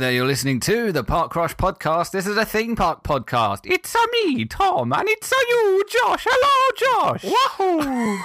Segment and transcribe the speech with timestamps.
[0.00, 2.10] There, you're listening to the Park Crush podcast.
[2.12, 3.60] This is a theme park podcast.
[3.64, 6.26] It's a me, Tom, and it's a you, Josh.
[6.26, 7.24] Hello, Josh.
[7.24, 8.16] Wahoo!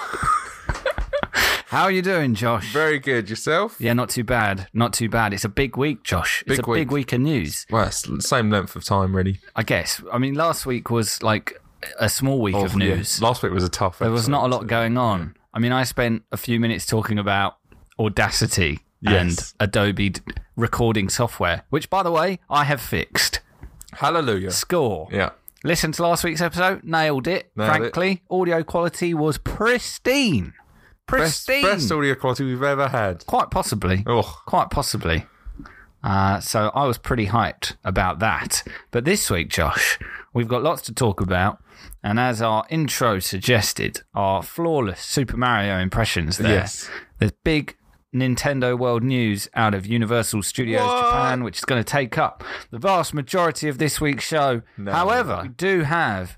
[1.67, 2.71] How are you doing, Josh?
[2.71, 3.29] Very good.
[3.29, 3.75] Yourself?
[3.77, 4.69] yeah, not too bad.
[4.73, 5.33] Not too bad.
[5.33, 6.43] It's a big week, Josh.
[6.47, 6.91] It's Big a big week.
[6.91, 9.41] week of news, Well, it's the same length of time, really.
[9.53, 10.01] I guess.
[10.13, 11.61] I mean, last week was like
[11.99, 12.95] a small week of Oh, yeah.
[12.95, 13.21] news.
[13.21, 13.99] Last week was a tough.
[13.99, 15.35] There was not a lot going on.
[15.53, 17.57] I mean, I spent a few minutes talking about
[17.99, 20.13] Audacity and Adobe
[20.55, 23.39] recording software, which, by the way, I have fixed.
[23.93, 24.51] Hallelujah.
[24.51, 25.07] Score.
[25.11, 25.31] Yeah.
[25.63, 27.51] Listen to last week's episode, nailed it.
[27.55, 30.53] Nailed frankly, audio quality was pristine.
[31.07, 31.63] Pristine.
[31.63, 33.25] best audio quality we've ever had.
[33.25, 34.03] Quite possibly.
[34.07, 35.25] Oh, Quite possibly.
[36.03, 38.63] Uh, so I was pretty hyped about that.
[38.91, 39.97] But this week, Josh,
[40.33, 41.59] we've got lots to talk about.
[42.03, 46.51] And as our intro suggested, our flawless Super Mario impressions there.
[46.51, 46.89] Yes.
[47.17, 47.75] There's big
[48.15, 51.05] Nintendo World news out of Universal Studios What?
[51.05, 54.61] Japan, which is going to take up the vast majority of this week's show.
[54.77, 54.91] No.
[54.93, 56.37] However, we do have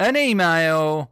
[0.00, 1.10] an email.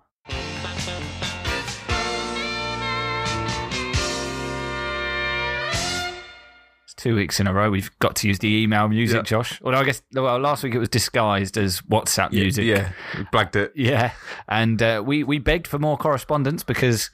[6.85, 9.23] It's two weeks in a row we've got to use the email music, Yeah.
[9.23, 9.61] Josh.
[9.63, 12.65] Although I guess well, last week it was disguised as WhatsApp music.
[12.65, 12.93] yeah.
[13.17, 13.73] We blagged it.
[13.77, 14.13] Yeah,
[14.49, 17.11] and uh, we we begged for more correspondence because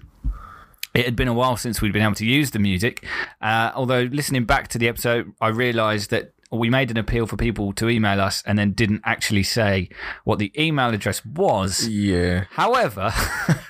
[0.95, 3.05] it had been a while since we'd been able to use the music.
[3.41, 7.37] Uh, although listening back to the episode, I realised that we made an appeal for
[7.37, 9.89] people to email us and then didn't actually say
[10.23, 11.89] what the email address was.
[11.89, 12.45] Yeah.
[12.51, 13.13] However,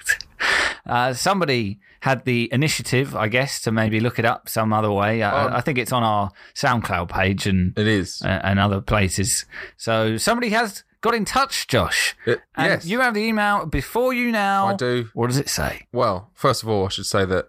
[0.87, 5.23] uh, somebody had the initiative, I guess, to maybe look it up some other way.
[5.23, 8.21] Uh, Um, I think it's on our SoundCloud page and It is.
[8.23, 9.47] uh, and other places.
[9.79, 12.16] So somebody has got in touch, Josh.
[12.25, 12.87] It- And yes.
[12.87, 14.69] you have the email before you now.
[14.69, 15.10] I do.
[15.12, 15.87] What does it say?
[15.92, 17.48] Well, first of all, I should say that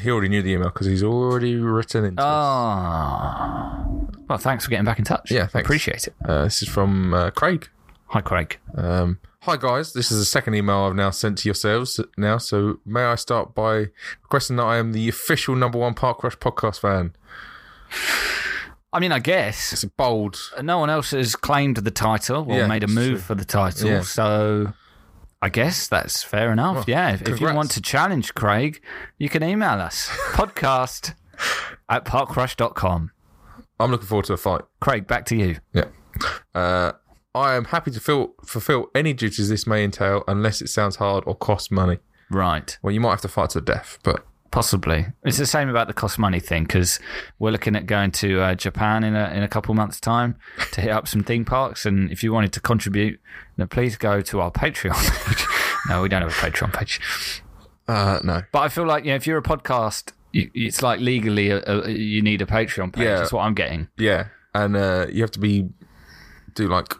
[0.00, 2.26] he already knew the email because he's already written into us.
[2.28, 3.86] Ah.
[4.28, 5.30] Well, thanks for getting back in touch.
[5.30, 5.66] Yeah, thanks.
[5.66, 6.14] Appreciate it.
[6.26, 7.68] Uh, this is from uh, Craig.
[8.06, 8.58] Hi, Craig.
[8.76, 12.38] Um, Hi guys, this is the second email I've now sent to yourselves now.
[12.38, 13.88] So may I start by
[14.22, 17.14] requesting that I am the official number one Park Crush podcast fan.
[18.92, 20.38] I mean, I guess It's a bold.
[20.60, 23.18] no one else has claimed the title or Yeah, made a move true.
[23.18, 23.88] for the title.
[23.88, 24.02] Yeah.
[24.02, 24.72] So
[25.40, 26.74] I guess that's fair enough.
[26.76, 27.14] Well, yeah.
[27.14, 28.82] If, if you want to challenge Craig,
[29.18, 31.14] you can email us podcast
[31.88, 33.10] at parkcrush.com.
[33.80, 34.60] I'm looking forward to a fight.
[34.80, 35.56] Craig, back to you.
[35.72, 35.86] Yeah.
[36.54, 36.92] Uh,
[37.34, 41.24] I am happy to fill, fulfill any duties this may entail, unless it sounds hard
[41.26, 41.98] or costs money.
[42.30, 42.78] Right.
[42.82, 45.06] Well, you might have to fight to the death, but Possibly.
[45.24, 47.00] It's the same about the cost money thing because
[47.38, 50.36] we're looking at going to uh, Japan in a in a couple months' time
[50.72, 51.86] to hit up some theme parks.
[51.86, 53.18] And if you wanted to contribute,
[53.56, 54.92] then please go to our Patreon
[55.26, 55.46] page.
[55.88, 57.00] no, we don't have a Patreon page.
[57.88, 58.42] uh, no.
[58.52, 61.60] But I feel like you know, if you're a podcast, you, it's like legally uh
[61.66, 63.04] uh you need a Patreon page.
[63.04, 63.16] Yeah.
[63.16, 63.88] That's what I'm getting.
[63.96, 65.70] Yeah, and uh, you have to be
[66.54, 66.94] do like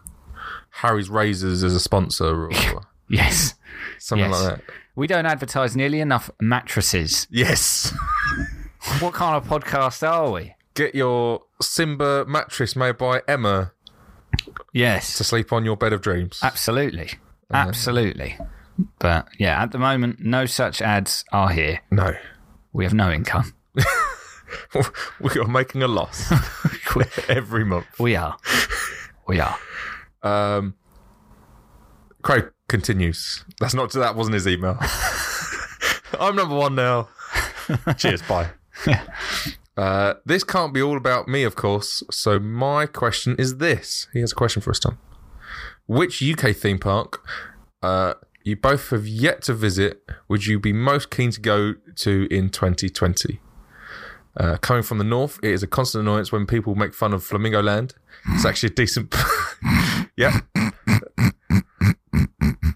[0.71, 2.51] Harry's Razors as a sponsor or
[3.11, 3.55] Yes.
[3.99, 4.43] something Yes.
[4.43, 4.65] like that.
[4.95, 7.27] We don't advertise nearly enough mattresses.
[7.31, 7.93] Yes.
[8.99, 10.57] What kind of podcast are we?
[10.75, 13.71] Get your Simba mattress made by Emma
[14.73, 15.17] Yes.
[15.19, 16.41] to sleep on your bed of dreams.
[16.43, 17.11] Absolutely.
[17.53, 18.37] Absolutely.
[18.99, 21.79] But yeah, at the moment, no such ads are here.
[21.93, 22.17] No.
[22.73, 23.55] We have no income.
[25.21, 26.33] we are making a loss
[27.29, 27.87] every month.
[28.01, 28.37] We are.
[29.29, 29.57] We are.
[30.25, 30.75] Um,
[32.23, 33.45] Craig continues.
[33.61, 34.79] That's not that wasn't his email.
[36.21, 37.09] I'm number one now.
[37.97, 38.23] Cheers.
[38.23, 38.51] Bye.
[39.75, 42.03] Uh, this can't be all about me, of course.
[42.11, 44.99] So my question is this: He has a question for us, Tom.
[45.87, 47.27] Which UK theme park
[47.83, 48.13] uh,
[48.45, 52.51] you both have yet to visit would you be most keen to go to in
[52.51, 53.41] 2020?
[54.37, 57.25] Uh, coming from the north, it is a constant annoyance when people make fun of
[57.25, 57.95] Flamingo Land.
[58.35, 59.15] It's actually a decent.
[60.17, 60.41] yeah,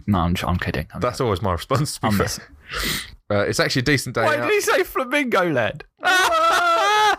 [0.06, 0.86] No, I'm, I'm kidding.
[0.94, 1.98] I'm, that's always my response.
[1.98, 2.28] To be fair.
[3.28, 4.42] Uh, it's actually a decent day Why out.
[4.42, 5.82] Did he say Flamingo led?
[6.02, 7.16] uh,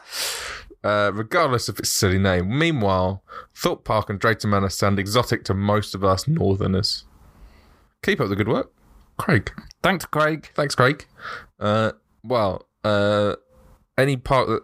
[1.13, 2.57] regardless of its silly name.
[2.57, 3.23] Meanwhile,
[3.53, 7.03] Thorpe Park and Drayton Manor sound exotic to most of us northerners.
[8.03, 8.71] Keep up the good work,
[9.17, 9.51] Craig.
[9.83, 10.49] Thanks, Craig.
[10.55, 11.05] Thanks, Craig.
[11.59, 11.91] Uh,
[12.23, 13.35] well, uh,
[13.97, 14.61] any park that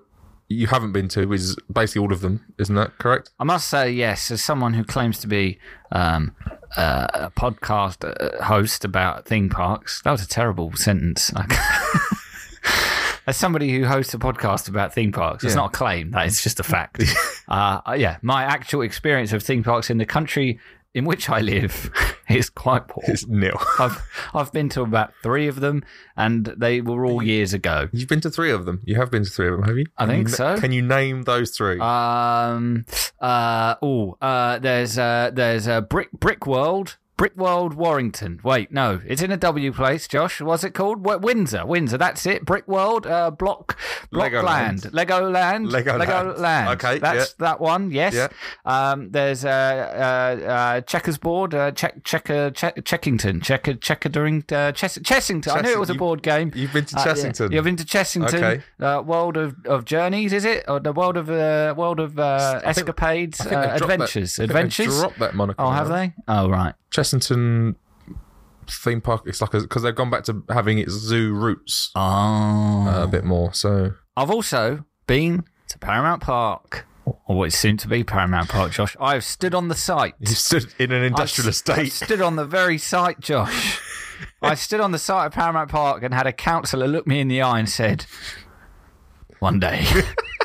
[0.54, 3.32] you haven't been to is basically all of them, isn't that correct?
[3.40, 5.60] I must say, yes, as someone who claims to be
[5.92, 6.36] um,
[6.78, 11.32] uh, a podcast uh, host about theme parks, that was a terrible sentence.
[13.28, 15.62] as somebody who hosts a podcast about theme parks, it's Yeah.
[15.62, 17.02] not a claim, that is just a fact.
[17.48, 20.60] uh, yeah, my actual experience of theme parks in the country
[20.94, 21.92] in which I live
[22.30, 23.04] is quite poor.
[23.08, 23.60] It's nil.
[23.80, 24.02] I've
[24.34, 25.84] I've been to about three of them,
[26.16, 27.90] and they were all years ago.
[27.92, 28.82] You've been to three of them.
[28.84, 29.86] You have been to three of them, have you?
[29.98, 30.60] I think Can so.
[30.60, 31.80] Can you name those three?
[31.80, 32.86] Um.
[33.20, 33.76] Uh.
[33.82, 34.18] Oh.
[34.22, 34.60] Uh.
[34.60, 34.98] There's.
[34.98, 35.32] Uh.
[35.34, 36.12] There's a brick.
[36.12, 36.98] Brick World.
[37.16, 38.40] Brick World, Warrington.
[38.44, 40.08] Wait, no, it's in a W place.
[40.08, 41.06] Josh, what's it called?
[41.06, 41.64] What, Windsor.
[41.66, 41.98] Windsor.
[41.98, 42.44] That's it.
[42.44, 43.06] Brick World.
[43.06, 43.30] Uh.
[43.30, 43.78] Block.
[44.12, 44.44] Block Legoland.
[44.44, 44.94] Land.
[44.94, 45.68] Lego Land.
[45.68, 46.40] Legoland.
[46.40, 46.70] Land.
[46.70, 47.92] Okay, That's that one.
[47.92, 48.14] Yes.
[48.16, 48.30] Yeah.
[48.66, 49.12] Um.
[49.12, 49.46] There's.
[49.46, 49.50] Uh.
[49.50, 50.48] Uh.
[50.50, 51.54] uh checkers board.
[51.54, 51.72] Uh.
[51.72, 52.04] Check.
[52.04, 52.50] Checker.
[52.52, 53.44] Check, Checkington.
[53.44, 53.76] Checker.
[53.76, 54.52] Checkerdering.
[54.52, 54.72] Uh.
[54.72, 55.56] Chess, Chessington.
[55.56, 56.52] I knew it was a board game.
[56.56, 57.14] You've been to Uh, yeah.
[57.14, 57.52] Chessington.
[57.54, 58.34] You've been to Chessington.
[58.34, 58.64] Okay.
[58.80, 60.66] Uh, world of, of journeys, is it?
[60.68, 63.70] Or the world of uh, world of uh, I think- escapades, I think uh, they've
[63.72, 65.00] that- adventures, I think adventures.
[65.00, 65.62] dropped that moniker.
[65.62, 65.96] Oh, have now.
[65.96, 66.14] they?
[66.28, 66.74] Oh, right.
[67.04, 67.76] Chessington
[68.70, 69.24] theme park.
[69.26, 73.24] It's like because they've gone back to having its zoo roots Oh, uh, a bit
[73.24, 73.54] more.
[73.54, 78.72] So I've also been to Paramount Park, or what is soon to be Paramount Park.
[78.72, 80.14] Josh, I have stood on the site.
[80.20, 81.92] you stood in an industrial I've, I've estate.
[82.06, 83.80] stood on the very site, Josh.
[84.42, 87.28] I stood on the site of Paramount Park and had a counsellor look me in
[87.28, 88.06] the eye and said,
[89.40, 89.86] "One day."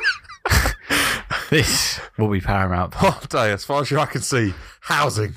[1.49, 3.17] This will be Paramount Park.
[3.23, 5.33] Oh, Day, as far as I can see, housing.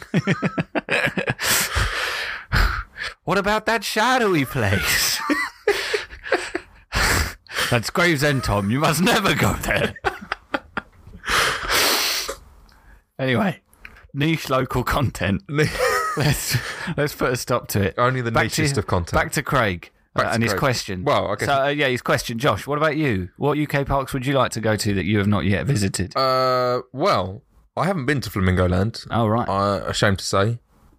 [3.24, 5.20] What about that shadowy place?
[7.70, 8.70] That's Gravesend, Tom.
[8.70, 9.94] You must never go there.
[13.18, 13.60] anyway,
[14.12, 15.44] niche local content.
[16.14, 16.58] Let's
[16.96, 17.94] let's put a stop to it.
[17.96, 19.12] Only the Back nichest to, of content.
[19.12, 19.90] Back to Craig.
[20.14, 21.04] Back and his question.
[21.04, 22.38] Well, guess- So, uh, yeah, his question.
[22.38, 23.30] Josh, what about you?
[23.38, 26.14] What UK parks would you like to go to that you have not yet visited?
[26.16, 27.42] uh, well,
[27.76, 29.04] I haven't been to Flamingo Land.
[29.10, 29.48] oh, right.
[29.48, 30.58] Uh, ashamed to say,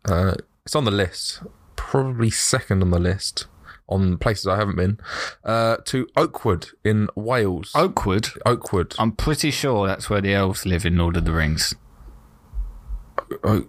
[0.09, 0.33] uh,
[0.65, 1.43] it's on the list.
[1.75, 3.45] Probably second on the list
[3.87, 4.97] on places I haven't been.
[5.43, 7.71] Uh, to Oakwood in Wales.
[7.75, 8.29] Oakwood.
[8.47, 8.95] Oakwood.
[8.97, 11.75] I'm pretty sure that's where the elves live in Lord of the Rings.
[13.43, 13.67] Oh,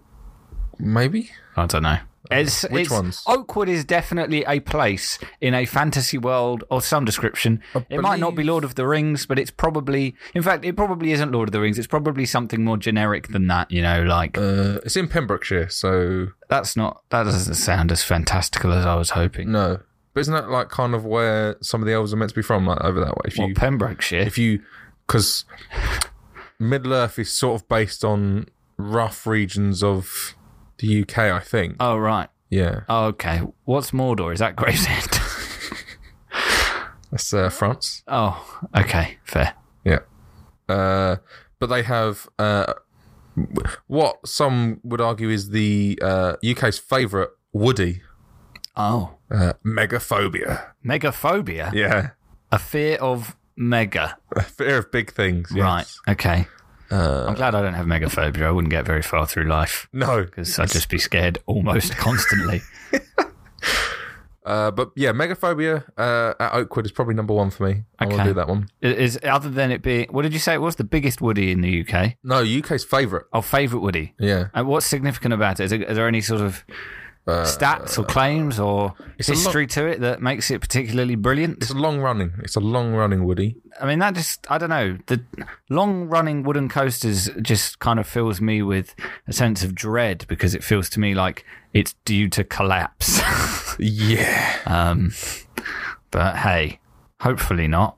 [0.79, 1.31] maybe.
[1.56, 1.99] I don't know.
[2.31, 3.23] It's, Which it's- ones?
[3.26, 7.61] Oakwood is definitely a place in a fantasy world of some description.
[7.91, 11.12] It might not be Lord of the Rings, but it's probably, in fact, it probably
[11.12, 11.79] isn't Lord of the Rings.
[11.79, 13.71] It's probably something more generic than that.
[13.71, 18.73] You know, like Uh, it's in Pembrokeshire, so that's not that doesn't sound as fantastical
[18.73, 19.53] as I was hoping.
[19.53, 19.81] no.
[20.15, 22.43] But isn't that like kind of where some of the elves are meant to be
[22.43, 23.23] from, like over that way?
[23.27, 24.20] If What, you, Pembrokeshire?
[24.20, 24.62] if you,
[25.06, 25.44] because
[26.61, 28.47] Middle Earth is sort of based on
[28.77, 30.35] rough regions of
[30.79, 31.76] the UK, I think.
[31.81, 32.29] oh right.
[32.50, 33.41] Yeah, Oh, okay.
[33.65, 34.32] What's Mordor?
[34.32, 35.11] Is that Gravesend?
[37.11, 38.03] that's uh, France.
[38.09, 39.19] oh, okay.
[39.25, 39.55] Fair.
[39.85, 40.00] Yeah.
[40.69, 41.17] Uh,
[41.59, 42.75] but they have uh,
[43.87, 48.03] what some would argue is the uh, UK's favourite Woody,
[48.77, 50.73] Oh, uh, Megafobia.
[50.85, 51.73] Megafobia.
[51.73, 52.11] Yeah.
[52.50, 54.17] A fear of mega.
[54.37, 55.50] A fear of big things.
[55.55, 55.62] yes.
[55.62, 56.12] Right.
[56.15, 56.47] Okay.
[56.94, 58.46] Uh, I'm glad I don't have megaphobia.
[58.46, 59.88] I wouldn't get very far through life.
[59.93, 60.25] no.
[60.25, 62.61] because I'd just be scared almost constantly.
[64.46, 67.85] Uh, but yeah, Megafobia uh, at Oakwood is probably number one for me.
[67.99, 68.23] I want Okay.
[68.25, 68.69] to do that one.
[68.82, 70.76] Is other than it being, what did you say it was?
[70.76, 72.17] The biggest Woody in the UK?
[72.23, 73.25] No, UK's favourite.
[73.32, 74.13] Oh, favourite Woody.
[74.19, 74.48] Yeah.
[74.53, 75.65] And what's significant about it?
[75.65, 75.81] Is, it?
[75.84, 76.63] is there any sort of
[77.27, 81.57] Uh, stats or claims or history to it that makes it particularly brilliant?
[81.63, 82.33] It's a long running.
[82.43, 83.57] It's a long running Woody.
[83.81, 84.99] I mean, that just, I don't know.
[85.07, 85.23] The
[85.71, 88.95] long running wooden coasters just kind of fills me with
[89.27, 93.21] a sense of dread because it feels to me like it's due to collapse.
[93.79, 94.59] Yeah.
[94.67, 95.13] um,
[96.13, 96.79] but hey,
[97.21, 97.97] hopefully not.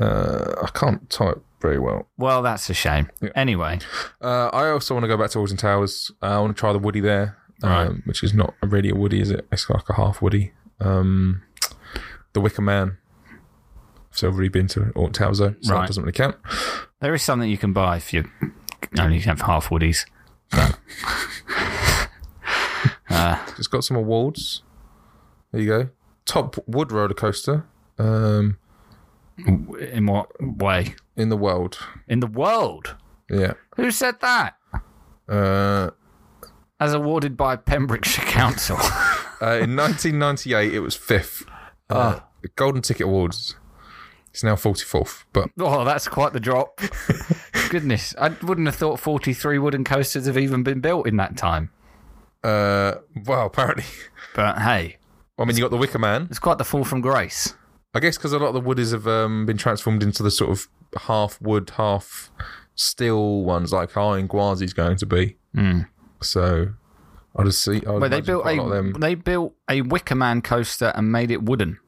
[0.00, 2.08] Uh, I can't type very well.
[2.18, 3.10] Well, that's a shame.
[3.36, 3.78] Anyway,
[4.20, 6.10] Uh, I also want to go back to Alton Towers.
[6.20, 9.20] Uh, I want to try the Woody there, um, which is not really a Woody,
[9.20, 9.46] is it?
[9.52, 10.52] It's like a half Woody.
[10.80, 11.42] Um,
[12.32, 12.98] the Wicker Man.
[14.10, 15.80] So I've already been to Towers though, so Right.
[15.80, 16.36] that doesn't really count.
[17.00, 18.24] There is something you can buy if you
[18.98, 20.06] only have half woodies.
[23.56, 24.62] It's got some awards.
[25.52, 25.88] There you go.
[26.26, 27.64] Top wood roller coaster
[27.98, 28.58] um,
[29.46, 30.94] In what way?
[31.16, 31.78] in the world.
[32.08, 32.96] In the world?
[33.30, 33.52] Yeah.
[33.76, 34.56] Who said that?
[35.28, 35.90] Uh,
[36.84, 38.76] As awarded by Pembrokeshire Council.
[39.40, 41.46] uh, in 1998, it was fifth.
[41.88, 43.56] Uh, the Golden Ticket Awards.
[44.28, 46.82] It's now 44th, but oh, that's quite the drop.
[47.70, 51.70] Goodness, I wouldn't have thought 43 wooden coasters have even been built in that time.
[52.42, 53.84] uh, well, apparently.
[54.34, 54.98] But hey,
[55.38, 56.26] I mean, you got the Wicker Man.
[56.28, 57.54] it's quite the fall from grace.
[57.94, 60.50] I guess because a lot of the woodies have um, been transformed into the sort
[60.50, 60.68] of
[61.02, 62.30] half wood, half
[62.74, 65.36] steel ones, like Iron Gwazi's going to be.
[65.56, 65.88] Mm.
[66.24, 66.68] So
[67.36, 67.82] I just see.
[67.86, 71.78] I Well, they built a, they built a Wicker Man coaster and made it wooden.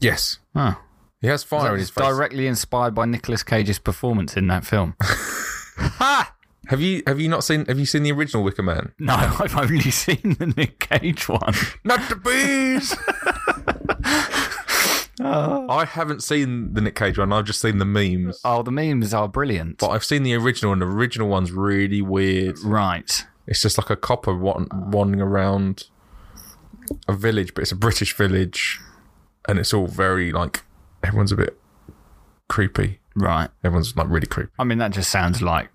[0.00, 0.74] Yes, Huh.
[1.20, 2.04] he has fire in his It's face.
[2.04, 4.96] directly inspired by Nicolas Cage's performance in that film.
[5.00, 6.34] ha!
[6.68, 8.92] Have you have you not seen have you seen the original Wicker Man?
[8.98, 11.54] No, I've only seen the Nick Cage one.
[11.84, 12.96] Not the bees.
[15.20, 15.68] Oh.
[15.68, 17.32] I haven't seen the Nick Cage one.
[17.32, 18.40] I've just seen the memes.
[18.44, 19.78] Oh, the memes are brilliant.
[19.78, 22.58] But I've seen the original, and the original one's really weird.
[22.60, 23.26] Right.
[23.46, 25.84] It's just like a copper wan- wandering around
[27.08, 28.80] a village, but it's a British village,
[29.48, 30.62] and it's all very like
[31.02, 31.58] everyone's a bit
[32.48, 33.00] creepy.
[33.14, 33.50] Right.
[33.62, 34.50] Everyone's like really creepy.
[34.58, 35.68] I mean, that just sounds like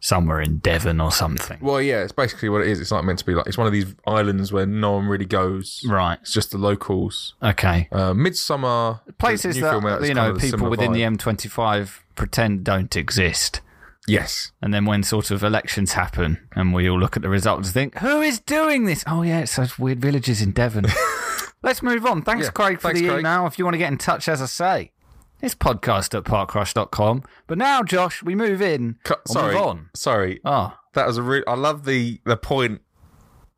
[0.00, 1.58] somewhere in Devon or something.
[1.60, 2.80] Well, yeah, it's basically what it is.
[2.80, 5.24] It's not meant to be like it's one of these islands where no one really
[5.26, 5.84] goes.
[5.88, 6.18] Right.
[6.22, 7.34] It's just the locals.
[7.42, 7.88] Okay.
[7.90, 11.02] Uh, Midsummer Places that, out you know, people within the.
[11.02, 13.60] M25 pretend don't exist.
[14.06, 14.52] Yes.
[14.62, 17.74] And then when sort of elections happen and we all look at the results and
[17.74, 19.04] think, who is doing this?
[19.06, 20.86] Oh, yeah, it's those weird villages in Devon.
[21.62, 22.22] Let's move on.
[22.22, 23.20] Thanks, Yeah, Craig, for thanks, the Craig.
[23.20, 23.46] email.
[23.46, 24.92] If you want to get in touch, as I say,
[25.40, 27.22] it's podcast at parkcrush.com.
[27.46, 28.96] But now, Josh, we move in.
[29.26, 29.54] Sorry.
[29.54, 29.90] Move on.
[29.94, 30.40] Sorry.
[30.44, 31.44] Oh, That was a real.
[31.46, 32.80] I love the the point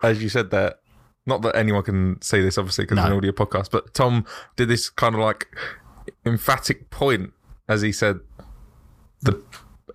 [0.02, 0.76] as you said that.
[1.26, 3.70] Not that anyone can say this, obviously, because it's an audio podcast.
[3.70, 4.24] But Tom
[4.56, 5.46] did this kind of like
[6.24, 7.32] emphatic point
[7.68, 8.20] as he said
[9.20, 9.40] the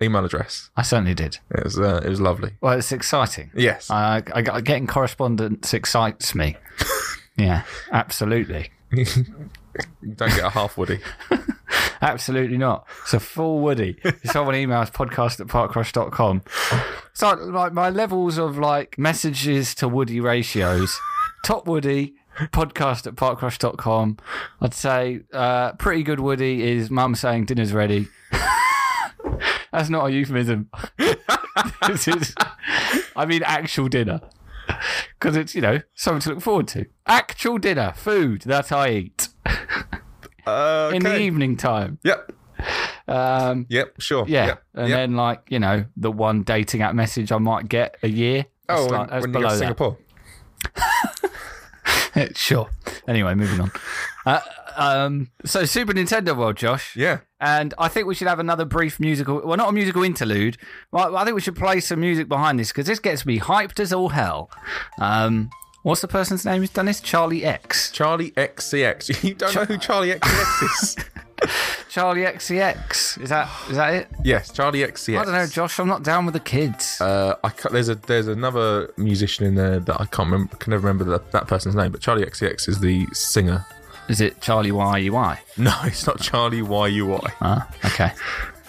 [0.00, 0.70] email address.
[0.76, 1.38] I certainly did.
[1.50, 2.52] It was uh, it was lovely.
[2.60, 3.50] Well, it's exciting.
[3.54, 3.90] Yes.
[3.90, 6.56] I, I, I- getting correspondence excites me.
[7.36, 8.70] yeah, absolutely.
[8.92, 9.04] you
[10.14, 11.00] don't get a half Woody.
[12.02, 12.86] Absolutely not.
[13.02, 13.96] It's a full Woody.
[14.24, 16.42] Someone emails podcast at parkcrush.com.
[17.14, 20.98] So, like, my levels of like messages to Woody ratios
[21.46, 24.16] top Woody, podcast at parkcrush.com.
[24.60, 28.08] I'd say uh, pretty good Woody is mum saying dinner's ready.
[29.72, 30.68] That's not a euphemism.
[31.86, 32.34] this is,
[33.14, 34.20] I mean, actual dinner.
[35.18, 36.86] Because it's, you know, something to look forward to.
[37.06, 39.28] Actual dinner, food that I eat
[40.46, 41.98] Uh, in the evening time.
[42.04, 42.32] Yep.
[43.08, 44.00] Um, Yep.
[44.00, 44.24] Sure.
[44.28, 44.62] yeah, Yep.
[44.74, 44.96] and yep.
[44.98, 48.46] then like you know the one dating app message I might get a year.
[48.68, 49.56] oh, That's when, like- when you go below to.
[49.56, 49.98] Singapore.
[52.34, 52.68] sure.
[53.06, 53.70] Anyway, moving on.
[54.24, 54.40] Uh,
[54.76, 56.96] um, so Super Nintendo World, Josh.
[56.96, 57.20] Yeah.
[57.40, 60.56] And I think we should have another brief musical, well, not a musical interlude.
[60.90, 63.78] Well, I think we should play some music behind this because this gets me hyped
[63.80, 64.50] as all hell.
[64.98, 65.50] Um,
[65.86, 67.00] what's the person's name who's done this?
[67.00, 67.90] Charli X.
[67.92, 69.22] Charli XCX.
[69.28, 70.96] You don't know who Charli XCX is?
[71.90, 73.20] Charli XCX.
[73.22, 74.08] Is that is that it?
[74.24, 75.20] yes, Charli XCX.
[75.20, 75.78] I don't know, Josh.
[75.78, 77.00] I'm not down with the kids.
[77.00, 80.70] Uh, I ca there's a there's another musician in there that I can't remember, can
[80.72, 83.64] never remember that, that person's name, but Charli XCX is the singer.
[84.08, 85.40] Is it Charlie Y U Y?
[85.56, 87.30] No, it's not Charlie YUI.
[87.40, 88.10] Ah, okay.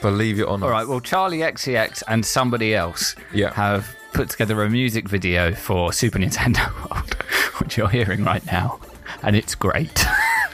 [0.01, 0.65] Believe it or not.
[0.67, 0.87] All right.
[0.87, 3.51] Well, Charli XCX and somebody else Yeah.
[3.53, 7.13] have put together a music video for Super Nintendo World,
[7.59, 8.79] which you're hearing right now,
[9.21, 10.07] and it's great.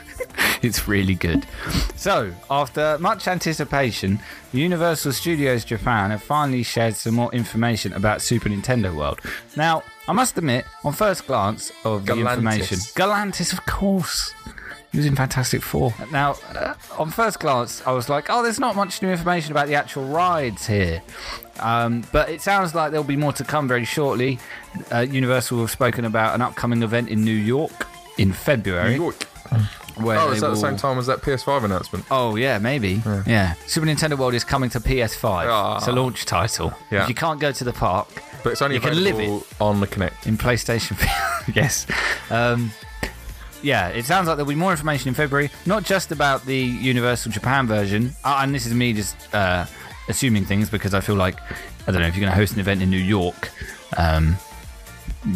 [0.62, 1.46] it's really good.
[1.96, 4.20] So, after much anticipation,
[4.52, 9.22] Universal Studios Japan have finally shared some more information about Super Nintendo World.
[9.56, 12.34] Now, I must admit, on first glance of the Galantis.
[12.34, 14.34] information, Galantis, of course.
[14.92, 15.94] He was in Fantastic Four.
[16.12, 19.68] Now, uh, on first glance, I was like, oh, there's not much new information about
[19.68, 21.02] the actual rides here.
[21.60, 24.40] Um, but it sounds like there'll be more to come very shortly.
[24.92, 28.92] Uh, Universal have spoken about an upcoming event in New York in February.
[28.98, 29.24] New York.
[29.96, 32.06] Where Oh, is that the same time as that PS5 announcement?
[32.10, 33.02] Oh yeah, maybe.
[33.28, 33.54] Yeah.
[33.68, 35.46] Super Nintendo World is coming to PS5.
[35.48, 35.78] Ah.
[35.78, 36.74] It's a launch title.
[36.90, 37.04] Yeah.
[37.04, 38.08] If you can't go to the park
[38.44, 40.26] But it's only You can live available on the Connect.
[40.26, 40.98] in PlayStation,
[41.56, 41.86] yes.
[42.32, 42.72] Um,
[43.62, 47.32] yeah, it sounds like there'll be more information in February, not just about the Universal
[47.32, 48.14] Japan version.
[48.24, 49.66] Uh, and this is me just uh,
[50.08, 51.40] assuming things because I feel like
[51.88, 53.52] I don't know if you're going to host an event in New York.
[53.98, 54.38] Um,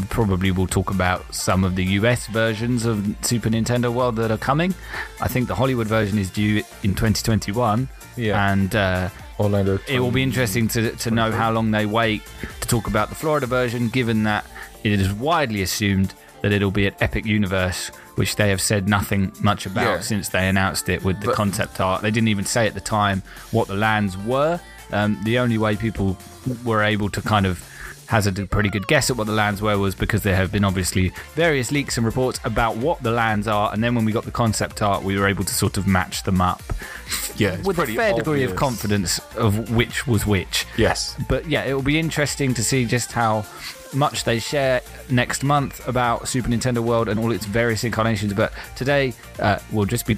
[0.10, 4.38] probably we'll talk about some of the US versions of Super Nintendo World that are
[4.38, 4.74] coming.
[5.22, 7.88] I think the Hollywood version is due in 2021.
[8.16, 8.52] Yeah.
[8.52, 9.10] And uh,
[9.40, 9.80] Orlando.
[9.88, 12.24] it will be interesting to, to know how long they wait
[12.62, 14.46] to talk about the Florida version, given that
[14.84, 19.32] it is widely assumed that it'll be at Epic Universe, which they have said nothing
[19.42, 20.00] much about Yeah.
[20.02, 22.02] since they announced it with the But- concept art.
[22.02, 24.60] They didn't even say at the time what the lands were.
[24.92, 26.18] Um, the only way people
[26.64, 27.64] were able to kind of
[28.06, 30.64] hazard a pretty good guess at what the lands were was because there have been
[30.64, 34.24] obviously various leaks and reports about what the lands are, and then when we got
[34.24, 36.64] the concept art, we were able to sort of match them up
[37.36, 40.66] Yeah, with a fair degree of confidence of which was which.
[40.78, 41.18] Yes.
[41.28, 43.46] But yeah, it will be interesting to see just how
[43.94, 48.34] much they share next month about Super Nintendo World and all its various incarnations.
[48.34, 50.18] But today, uh, we'll just be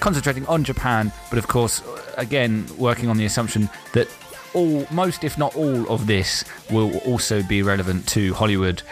[0.00, 1.82] concentrating on Japan, but of course,
[2.16, 4.08] again, working on the assumption that
[4.54, 8.82] all, most if not all of this will also be relevant to Hollywood,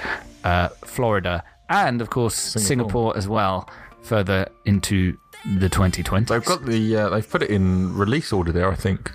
[0.44, 3.16] uh, Florida, and of course Singapore.
[3.16, 3.68] as well,
[4.02, 5.16] further into
[5.58, 6.28] the 2020s.
[6.28, 6.96] They've got the.
[6.96, 9.12] Uh, they've put it in release order there, I think.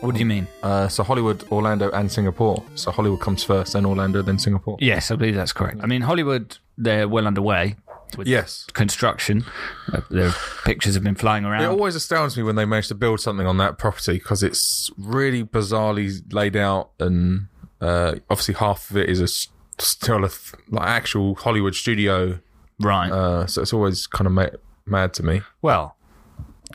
[0.00, 0.46] What do you mean?
[0.62, 2.62] Uh, so Hollywood, Orlando, and Singapore.
[2.76, 4.76] So Hollywood comes first, then Orlando, then Singapore.
[4.80, 5.78] Yes, I believe that's correct.
[5.82, 7.74] I mean, Hollywood, they're well underway
[8.16, 8.64] with Yes.
[8.74, 9.44] construction.
[9.92, 10.32] Uh, Their
[10.64, 11.62] pictures have been flying around.
[11.64, 14.90] It always astounds me when they manage to build something on that property because it's
[14.96, 17.48] really bizarrely laid out, and
[17.80, 22.38] uh, obviously half of it is a s- still a th- like actual Hollywood studio.
[22.80, 23.10] right.
[23.10, 25.42] Uh, so it's always kind of ma- mad to me.
[25.60, 25.96] well,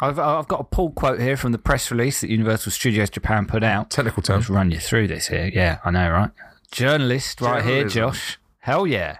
[0.01, 3.45] I've, I've got a pull quote here from the press release that Universal Studios Japan
[3.45, 3.89] put out.
[3.89, 4.49] Technical terms.
[4.49, 5.49] run you through this here.
[5.53, 6.31] Yeah, I know, right?
[6.71, 8.39] Journalist right here, Josh.
[8.59, 9.17] Hell yeah.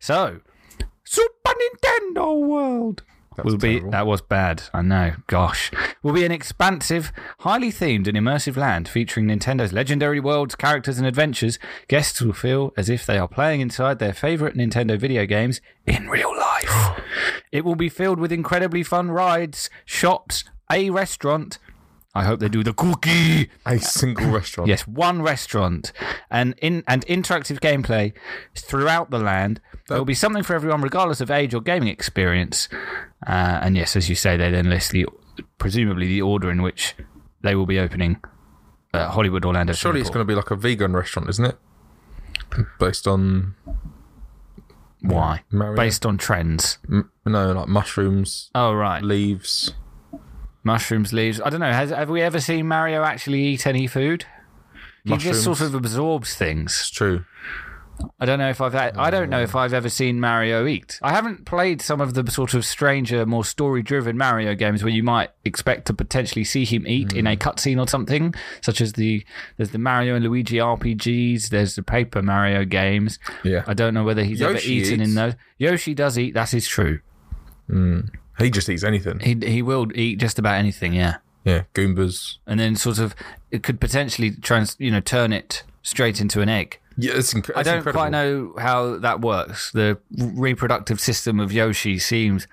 [0.00, 0.40] So,
[1.04, 3.02] Super Nintendo World
[3.36, 3.90] That's will be terrible.
[3.90, 4.62] that was bad.
[4.72, 5.12] I know.
[5.26, 5.70] Gosh,
[6.02, 11.06] will be an expansive, highly themed and immersive land featuring Nintendo's legendary worlds, characters, and
[11.06, 11.58] adventures.
[11.88, 16.08] Guests will feel as if they are playing inside their favorite Nintendo video games in
[16.08, 17.00] real life.
[17.52, 21.58] it will be filled with incredibly fun rides, shops, a restaurant.
[22.16, 23.50] I hope they do the cookie.
[23.66, 24.68] A single restaurant.
[24.68, 25.92] Yes, one restaurant
[26.30, 28.12] and in and interactive gameplay
[28.54, 29.60] throughout the land.
[29.88, 32.68] There will be something for everyone, regardless of age or gaming experience.
[33.26, 35.06] Uh, and yes, as you say, they then list the
[35.58, 36.94] presumably the order in which
[37.42, 38.20] they will be opening
[38.94, 39.72] uh, Hollywood, Orlando.
[39.74, 41.56] Surely it's going to be like a vegan restaurant, isn't it?
[42.80, 43.54] Based on
[45.02, 45.76] why Mario.
[45.76, 46.78] based on trends.
[46.90, 49.74] m- no, like mushrooms, Oh right, leaves.
[50.66, 51.40] Mushrooms, leaves.
[51.40, 51.72] I don't know.
[51.72, 54.26] Has have we ever seen Mario actually eat any food?
[55.04, 56.76] He just sort of absorbs things.
[56.80, 57.24] It's true.
[58.20, 60.66] I don't know if I've had, I oh, don't know if I've ever seen Mario
[60.66, 60.98] eat.
[61.02, 65.02] I haven't played some of the sort of stranger, more story-driven Mario games where you
[65.02, 67.40] might expect to potentially see him eat in a hmm.
[67.40, 69.24] cutscene or something, such as the
[69.56, 73.18] there's the Mario and Luigi RPGs, there's the Paper Mario games.
[73.44, 73.64] Yeah.
[73.66, 75.34] I don't know whether he's ever Yoshi eaten in those.
[75.58, 76.34] Yoshi does eat.
[76.34, 77.00] That is true.
[77.68, 78.00] Hmm.
[78.38, 79.20] He just eats anything.
[79.20, 80.92] He he will eat just about anything.
[80.92, 82.36] Yeah, Yeah, Goombas.
[82.46, 83.14] and then sort of
[83.50, 86.78] it could potentially trans you know turn it straight into an egg.
[86.98, 87.92] Yeah, it's, inc- I don't incredible.
[88.00, 89.70] quite know how that works.
[89.72, 92.46] The reproductive system of Yoshi seems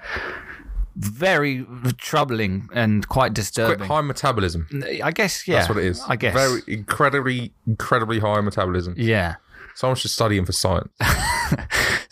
[0.96, 1.66] very
[1.98, 3.88] troubling and quite disturbing.
[3.88, 4.68] high metabolism.
[5.04, 5.56] I guess, yeah.
[5.58, 6.02] That's what it is.
[6.08, 6.34] I guess.
[6.34, 8.96] Very incredibly, incredibly high metabolism.
[8.98, 9.36] yeah.
[9.76, 10.92] Someone should study him for science.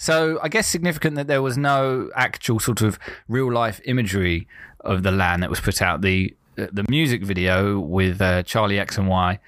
[0.01, 4.47] So I guess significant that there was no actual sort of real life imagery
[4.79, 6.01] of the land that was put out.
[6.01, 9.39] The the music video with uh, Charlie X and Y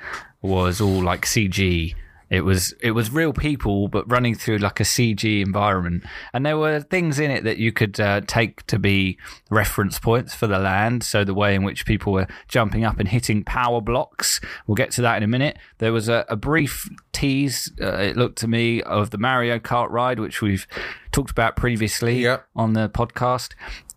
[0.44, 1.96] was all like CG.
[2.34, 6.58] It was it was real people, but running through like a CG environment, and there
[6.58, 9.20] were things in it that you could uh, take to be
[9.52, 11.04] reference points for the land.
[11.04, 14.90] So the way in which people were jumping up and hitting power blocks, we'll get
[14.92, 15.60] to that in a minute.
[15.78, 19.92] There was a, a brief tease, uh, it looked to me, of the Mario Kart
[19.92, 20.66] ride, which we've
[21.12, 22.40] talked about previously Yeah.
[22.56, 23.52] on the podcast.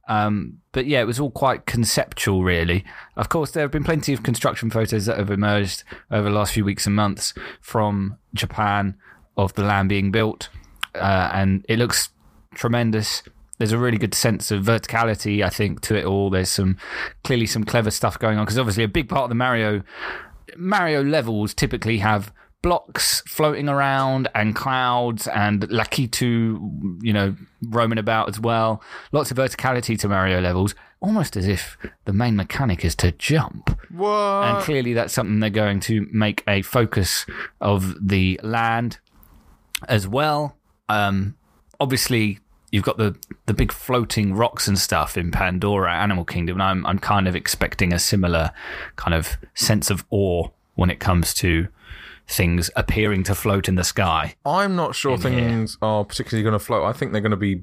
[0.09, 2.85] Um, but yeah, it was all quite conceptual, really.
[3.17, 6.53] Of course, there have been plenty of construction photos that have emerged over the last
[6.53, 8.97] few weeks and months from Japan
[9.37, 10.49] of the land being built,
[10.95, 12.11] uh, and it looks
[12.55, 13.23] tremendous.
[13.59, 16.31] There's a really good sense of verticality, I think, to it all.
[16.31, 16.77] There's some
[17.25, 19.83] clearly some clever stuff going on because obviously a big part of the Mario
[20.57, 28.29] Mario levels typically have blocks floating around and clouds and Lakitu, you know, roaming about
[28.29, 28.83] as well.
[29.13, 33.79] Lots of verticality to Mario levels, almost as if the main mechanic is to jump.
[33.91, 34.09] what?
[34.11, 37.27] And clearly that's something they're going to make a focus
[37.61, 38.99] of the land
[39.89, 40.57] as well.
[40.89, 41.37] Um,
[41.79, 42.41] obviously,
[42.73, 43.17] you've got the,
[43.47, 47.37] the big floating rocks and stuff in Pandora Animal Kingdom, and I'm, I'm kind of
[47.37, 48.51] expecting a similar
[48.97, 51.69] kind of sense of awe when it comes to
[52.29, 54.35] things appearing to float in the sky.
[54.45, 56.85] I'm not sure in things are particularly going to float.
[56.85, 57.63] I think they're going to be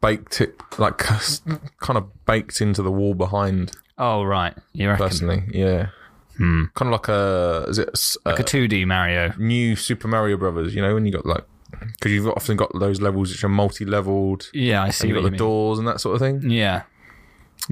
[0.00, 0.98] baked, it, like
[1.80, 3.72] kind of baked into the wall behind.
[3.96, 4.54] Oh, right.
[4.72, 5.06] You reckon?
[5.06, 5.88] Personally, yeah.
[6.36, 6.64] Hmm.
[6.74, 9.32] Kind of like a is it s- Like a 2D Mario.
[9.38, 10.74] new Super Mario Brothers?
[10.74, 11.44] You know, when you got like
[11.80, 14.48] because you've often got those levels which are multi-leveled.
[14.54, 15.38] Yeah, I see you've got you the mean.
[15.38, 16.48] doors and that sort of thing.
[16.50, 16.82] Yeah.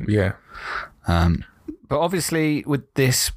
[0.07, 0.33] Yeah.
[1.07, 1.45] Um,
[1.89, 3.31] but obviously, with this,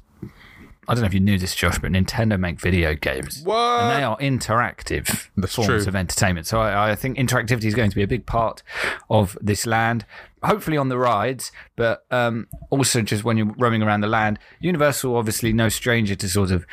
[0.90, 3.42] I don't know if you knew this, Josh, but Nintendo make video games.
[3.44, 3.80] What?
[3.82, 5.76] And they are interactive That's forms true.
[5.88, 6.46] of entertainment.
[6.46, 8.62] So I, I think interactivity is going to be a big part
[9.08, 10.04] of this land.
[10.42, 14.38] Hopefully on the rides, but um, also just when you're roaming around the land.
[14.60, 16.66] Universal, obviously, no stranger to sort of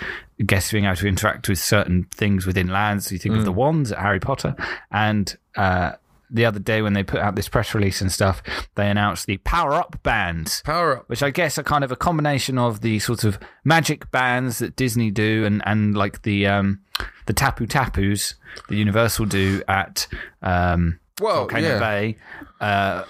[0.46, 3.08] guests being able to interact with certain things within lands.
[3.08, 3.40] So you think Mm.
[3.40, 4.56] of the wands at Harry Potter,
[4.90, 5.92] and uh,
[6.30, 8.42] the other day when they put out this press release and stuff,
[8.76, 11.10] they announced the Power Up bands Power up.
[11.10, 14.76] which I guess are kind of a combination of the sort of magic bands that
[14.76, 16.80] Disney do and, and like the um,
[17.26, 18.36] the tapu tapus
[18.68, 20.08] that Universal do at
[20.42, 21.80] um, Well, Volcano yeah.
[21.80, 22.18] Bay.
[22.60, 23.06] Uh, uh,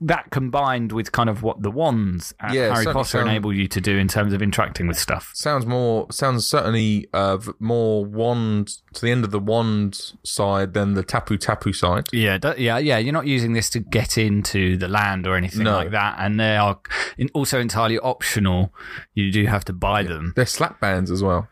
[0.00, 3.68] that combined with kind of what the wands at Yeah, Harry Potter sound- enable you
[3.68, 5.30] to do in terms of interacting with stuff.
[5.34, 10.94] sounds more sounds certainly uh, more wand to the end of the wand side than
[10.94, 12.06] the tapu tapu side.
[12.12, 12.98] Yeah, that- yeah, yeah.
[12.98, 15.76] You're not using this to get into the land or anything No.
[15.76, 16.78] like that, and they are
[17.18, 18.72] in, also entirely optional.
[19.14, 20.32] You do have to buy them.
[20.36, 21.48] They're slap bands as well.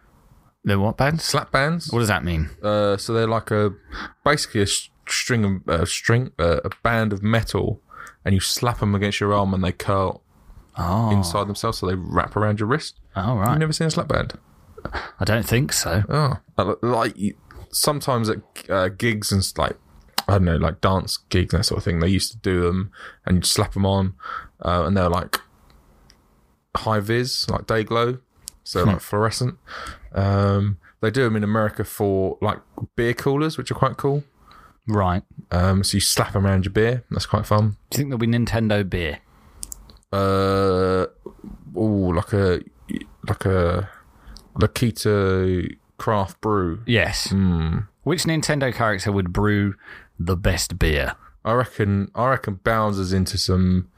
[0.65, 1.25] The what bands?
[1.25, 1.93] Slap bands.
[1.93, 2.49] What does that mean?
[2.63, 3.73] Uh, so they're like a
[4.25, 4.67] basically a
[5.07, 7.83] string of uh, string uh, a band of metal,
[8.25, 10.23] and you slap them against your arm, and they curl
[10.77, 12.99] Oh, inside themselves, so they wrap around your wrist.
[13.15, 14.35] all You've never seen a slap band?
[15.21, 16.03] I don't think so.
[16.09, 17.17] Oh, like
[17.71, 19.77] sometimes at uh, gigs and like
[20.29, 22.01] I don't know, like dance gigs and that sort of thing.
[22.01, 22.91] They used to do them
[23.25, 24.15] and you'd slap them on,
[24.65, 25.41] uh, and they're like
[26.77, 28.19] high vis, like day glow,
[28.65, 29.59] so like fluorescent.
[30.13, 32.59] Um, they do them in America for like
[32.97, 34.25] beer coolers, which are quite cool.
[34.87, 35.23] Right.
[35.51, 37.05] Um, so you slap them around your beer.
[37.11, 37.77] That's quite fun.
[37.91, 39.21] Do you think there'll be Nintendo beer?
[40.13, 41.07] Uh,
[41.75, 42.61] oh, like a
[43.27, 43.89] like a
[44.57, 46.83] Lakitu craft brew.
[46.87, 47.31] Yes.
[47.31, 47.79] Hmm.
[48.03, 49.75] Which Nintendo character would brew
[50.19, 51.15] the best beer?
[51.45, 52.11] I reckon.
[52.15, 53.89] I reckon Bowser's into some.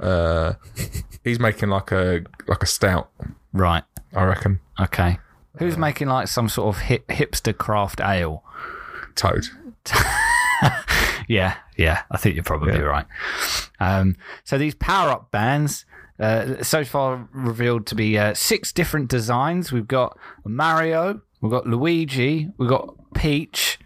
[0.00, 0.54] Uh,
[1.24, 3.10] he's making like a like a stout.
[3.52, 3.82] Right.
[4.14, 5.18] I reckon Okay.
[5.58, 8.44] Who's making like some sort of hip, hipster craft ale?
[9.16, 9.48] Toad.
[11.28, 13.04] Yeah, yeah, I think you're probably right.
[13.78, 15.84] Um, so these power up bands,
[16.18, 19.70] uh, so far revealed to be uh, six different designs.
[19.70, 23.78] We've got Mario, we've got Luigi, we've got Peach,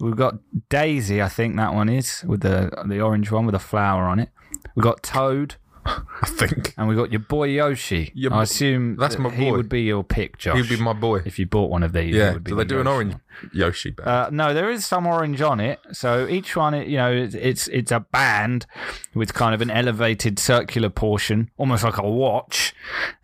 [0.00, 0.38] we've got
[0.68, 1.22] Daisy.
[1.22, 4.30] I think that one is with the the orange one with a flower on it.
[4.74, 5.54] We've got Toad,
[5.88, 8.12] I think and we've got your boy Yoshi.
[8.14, 10.56] Your I assume that's that my He would be your pick, Josh.
[10.56, 11.22] he'd be my boy.
[11.24, 12.14] if you bought one of these.
[12.14, 12.34] Yeah.
[12.34, 13.20] would be Do they the do an orange one.
[13.52, 14.08] Yoshi band?
[14.08, 15.80] Uh, no, there is some orange on it.
[15.92, 18.66] So each one, you know, it's it's, it's a band
[19.14, 22.74] with kind of an elevated circular portion, almost like a watch,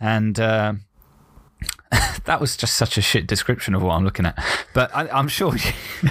[0.01, 0.39] and.
[0.41, 0.75] Uh,
[2.25, 4.43] that was just such a shit description of what I'm looking at.
[4.73, 5.73] But I, I'm sure you,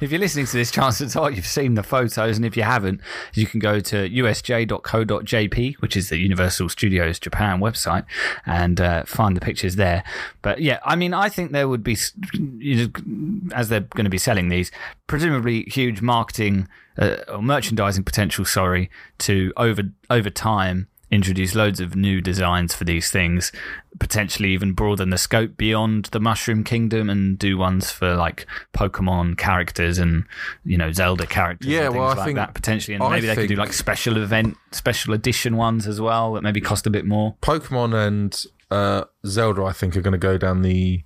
[0.00, 2.36] if you're listening to this, chances are you've seen the photos.
[2.36, 3.00] And if you haven't,
[3.34, 8.04] you can go to usj.co.jp, which is the Universal Studios Japan website,
[8.44, 10.04] and uh, find the pictures there.
[10.42, 11.96] But yeah, I mean, I think there would be,
[12.32, 14.70] you know, as they're going to be selling these,
[15.06, 16.68] presumably huge marketing
[16.98, 22.84] uh, or merchandising potential, sorry, to over over time introduce loads of new designs for
[22.84, 23.52] these things,
[23.98, 29.38] potentially even broaden the scope beyond the Mushroom Kingdom and do ones for like Pokemon
[29.38, 30.24] characters and
[30.64, 31.68] you know Zelda characters.
[31.68, 33.56] Yeah, and things well, I like think- that potentially, and I maybe they could do
[33.56, 37.36] like special event, special edition ones as well that maybe cost a bit more.
[37.42, 41.02] Pokemon and uh, Zelda, I think, are going to go down the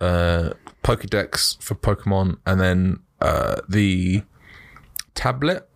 [0.00, 0.50] uh,
[0.82, 4.22] Pokedex for Pokemon, and then uh, the
[5.14, 5.68] tablet.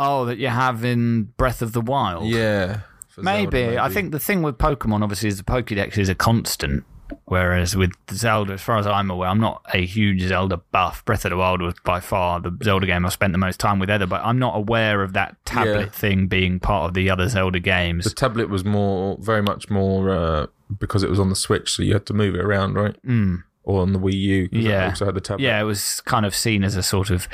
[0.00, 2.28] Oh, that you have in Breath of the Wild.
[2.28, 2.80] Yeah,
[3.16, 3.64] Maybe.
[3.64, 6.84] Zelda, I think the thing with Pokemon, obviously, is the Pokédex is a constant.
[7.24, 11.04] Whereas with Zelda, as far as I'm aware, I'm not a huge Zelda buff.
[11.06, 13.78] Breath of the Wild was by far the Zelda game I've spent the most time
[13.78, 15.88] with ever, but I'm not aware of that tablet Yeah.
[15.88, 18.04] thing being part of the other Zelda games.
[18.04, 20.46] the tablet was more, very much more uh,
[20.78, 22.94] because it was on the Switch, so you had to move it around, right?
[23.06, 23.42] Mm.
[23.64, 24.48] Or on the Wii U.
[24.52, 24.88] Yeah.
[24.90, 25.44] also had the tablet.
[25.44, 27.26] yeah, it was kind of seen as a sort of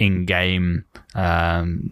[0.00, 0.84] in-game,
[1.14, 1.90] um,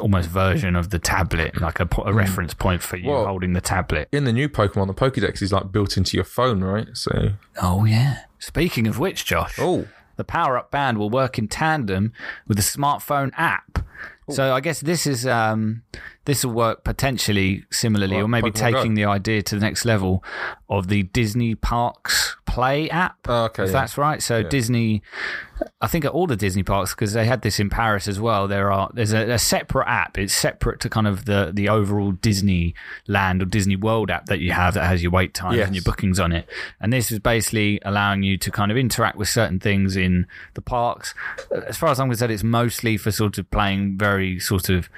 [0.00, 3.52] almost version of the tablet, like a, po- a reference point for you Well- holding
[3.52, 4.08] the tablet.
[4.10, 6.88] In the new Pokemon, the Pokedex is like built into your phone, right?
[6.94, 8.22] So, Oh yeah.
[8.38, 9.86] Speaking of which, Josh, oh,
[10.16, 12.12] the Power Up Band will work in tandem
[12.48, 13.78] with the smartphone app.
[14.30, 15.82] So I guess this is um,
[16.24, 19.02] this will work potentially similarly, Like or maybe Pokemon taking Go.
[19.02, 20.22] the idea to the next level
[20.68, 23.16] of the Disney Parks Play app.
[23.28, 23.72] Oh, okay, if yeah.
[23.72, 24.22] that's right.
[24.22, 25.02] So Disney,
[25.80, 28.46] I think at all the Disney parks because they had this in Paris as well.
[28.46, 30.18] There are there's a, a separate app.
[30.18, 32.74] It's separate to kind of the the overall Disney
[33.08, 35.66] Land or Disney World app that you have that has your wait times Yes.
[35.68, 36.46] and your bookings on it.
[36.78, 40.62] And this is basically allowing you to kind of interact with certain things in the
[40.62, 41.14] parks.
[41.66, 44.90] As far as I'm concerned, it's mostly for sort of playing very sort of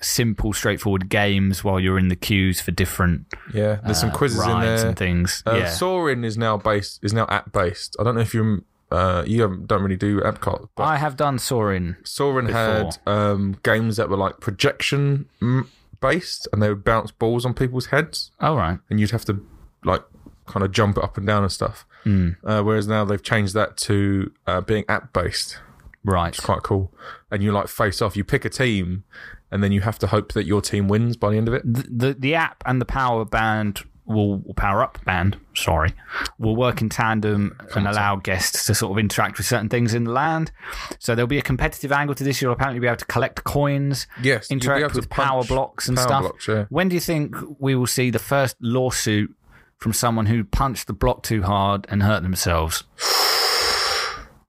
[0.00, 3.80] simple, straightforward games while you're in the queues for different yeah.
[3.84, 4.86] There's some uh, quizzes in there.
[4.86, 5.42] and things.
[5.46, 5.68] Uh, yeah.
[5.70, 7.96] Soarin' is now based is now app based.
[8.00, 11.38] I don't know if you uh, you don't really do Epcot, but I have done
[11.38, 11.96] Soarin'.
[12.02, 15.66] Soarin' had um, games that were like projection mm,
[16.00, 18.78] based, and they would bounce balls on people's heads, All right.
[18.88, 19.46] and you'd have to
[19.84, 20.02] like
[20.46, 21.86] kind of jump up and down and stuff.
[22.02, 22.30] Hmm.
[22.42, 25.58] Uh, whereas now they've changed that to uh, being app based.
[26.02, 26.28] Right.
[26.28, 26.92] It's Quite cool.
[27.30, 28.16] And you like face off.
[28.16, 29.04] You pick a team,
[29.50, 31.62] and then you have to hope that your team wins by the end of it.
[31.64, 35.36] the, the the app and the power band will, power up band.
[35.54, 35.94] Sorry,
[36.38, 40.02] will work in tandem and allow guests to sort of interact with certain things in
[40.02, 40.50] the land.
[40.98, 42.42] So there'll be a competitive angle to this.
[42.42, 46.22] You'll apparently be able to collect coins, Yes, interact with power blocks and power stuff.
[46.22, 46.64] blocks, yeah.
[46.70, 49.32] When do you think we will see the first lawsuit
[49.78, 52.82] from someone who punched the block too hard and hurt themselves?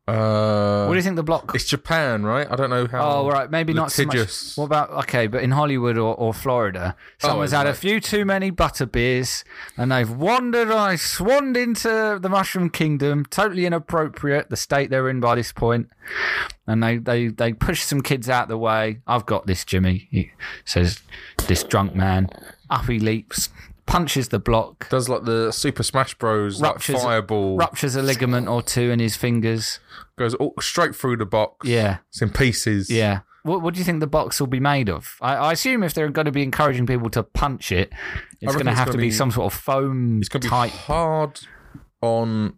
[0.07, 1.51] Uh, What do you think the block?
[1.53, 2.47] it's Japan, right?
[2.49, 3.21] I don't know how.
[3.21, 3.49] Oh, right.
[3.49, 4.57] Maybe not so much.
[4.57, 8.25] What about, okay, but in Hollywood or, or Florida, someone's it's had a few too
[8.25, 9.45] many butter beers
[9.77, 15.19] and they've wandered, I swanned into the Mushroom Kingdom, totally inappropriate, the state they're in
[15.19, 15.87] by this point,
[16.65, 19.01] And they, they, they push some kids out the way.
[19.05, 20.31] I've got this, Jimmy, he
[20.65, 20.99] says
[21.47, 22.27] this drunk man.
[22.71, 23.49] Up he leaps,
[23.85, 26.59] punches the block, Does like the Super Smash Bros.
[26.61, 29.79] Ruptures- like fireball ruptures a ligament or two in his fingers.
[30.21, 31.67] Goes all, straight through the box.
[31.67, 31.97] Yeah.
[32.09, 32.89] it's in pieces.
[32.89, 33.19] Yeah.
[33.43, 35.15] What, what do you think the box will be made of?
[35.19, 37.91] I, I assume if they're going to be encouraging people to punch it,
[38.39, 40.71] it's going to have to be, be- some sort of foam it's gonna be type
[40.71, 41.39] hard
[42.01, 42.53] on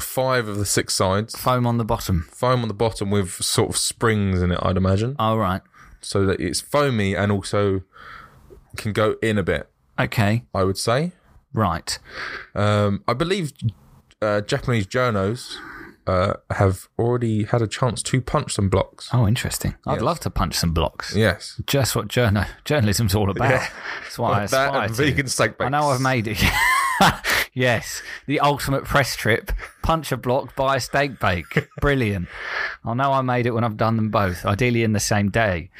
[0.00, 1.36] five of the six sides.
[1.36, 2.28] foam on the bottom.
[2.32, 5.60] Foam on the bottom with sort of springs in it, I'd imagine, All right.
[6.00, 7.82] so that it's foamy and also
[8.76, 9.68] can go in a bit.
[9.98, 10.44] Okay.
[10.54, 11.12] I would say.
[11.52, 11.98] Right.
[12.54, 13.52] Um, I believe
[14.22, 15.56] uh, Japanese journos
[16.06, 19.08] uh, have already had a chance to punch some blocks.
[19.12, 19.74] Oh, interesting.
[19.86, 20.02] I'd Yes.
[20.02, 21.14] love to punch some blocks.
[21.14, 21.60] Yes.
[21.66, 23.50] Just what journo- journalism's all about.
[23.50, 23.68] Yeah.
[24.02, 25.02] That's what I Like that and to.
[25.02, 25.88] vegan steak I know.
[25.88, 26.42] I've made it.
[27.54, 31.68] yes, the ultimate press trip: punch a block, buy a steak bake.
[31.80, 32.28] Brilliant.
[32.84, 35.70] I know I made it when I've done them both, ideally in the same day.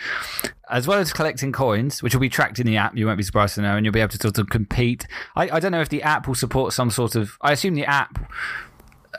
[0.70, 3.22] As well as collecting coins, which will be tracked in the app, you won't be
[3.22, 5.06] surprised to know, and you'll be able to sort of compete.
[5.37, 7.37] I, I don't know if the app will support some sort of.
[7.42, 8.18] I assume the app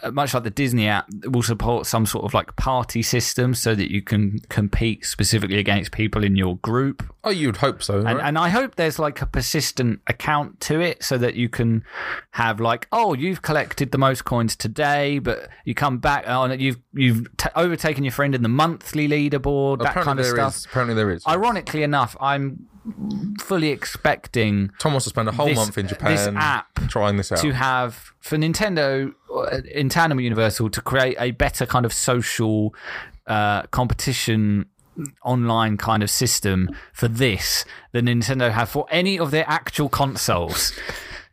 [0.03, 3.73] Uh, much like the Disney app, will support some sort of like party system so
[3.73, 7.03] that you can compete specifically against people in your group.
[7.23, 7.99] Oh, you'd hope so.
[7.99, 8.19] And, right?
[8.21, 11.85] and I hope there's like a persistent account to it so that you can
[12.31, 16.51] have like, oh, you've collected the most coins today, but you come back oh, on
[16.51, 20.55] it, you've you've t- overtaken your friend in the monthly leaderboard, that kind of stuff.
[20.57, 21.25] is- Apparently there is.
[21.25, 22.67] Ironically enough, I'm
[23.39, 27.17] fully expecting Tom wants to spend a whole this- month in Japan this app trying
[27.17, 27.39] this out.
[27.39, 31.93] to have for Nintendo uh, in tandem with Universal to create a better kind of
[31.93, 32.73] social
[33.27, 34.65] uh, competition
[35.23, 40.71] online kind of system for this than Nintendo have for any of their actual consoles.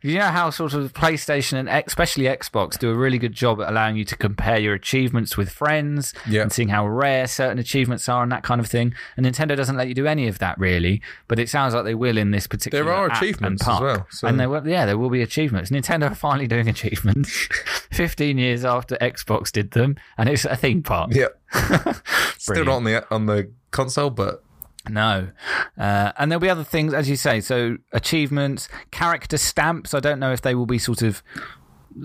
[0.03, 3.69] You know how sort of PlayStation and especially Xbox do a really good job at
[3.69, 6.41] allowing you to compare your achievements with friends Yeah.
[6.41, 8.95] and seeing how rare certain achievements are and that kind of thing.
[9.15, 11.93] And Nintendo doesn't let you do any of that really, but it sounds like they
[11.95, 12.83] will in this particular.
[12.83, 15.21] There are app and achievements as well, so- And there will, yeah, there will be
[15.21, 15.69] achievements.
[15.69, 17.31] Nintendo are finally doing achievements.
[17.91, 21.11] Fifteen years after Xbox did them, and it's a theme park.
[21.13, 21.27] yeah.
[22.37, 24.43] Still not on the on the console, but
[24.89, 25.29] No.
[25.77, 27.41] Uh, and there'll be other things, as you say.
[27.41, 29.93] So, achievements, character stamps.
[29.93, 31.23] I don't know if they will be sort of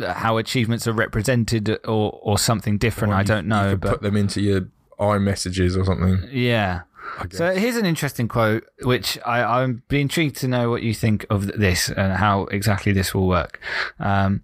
[0.01, 3.15] uh, how achievements are represented or, or something different.
[3.15, 3.65] I don't know.
[3.65, 6.29] you could but put them into your iMessages or something.
[6.33, 6.83] yeah.
[7.31, 11.25] So here's an interesting quote, which I, I'm be intrigued to know what you think
[11.31, 13.61] of this and how exactly this will work.
[14.01, 14.43] Um,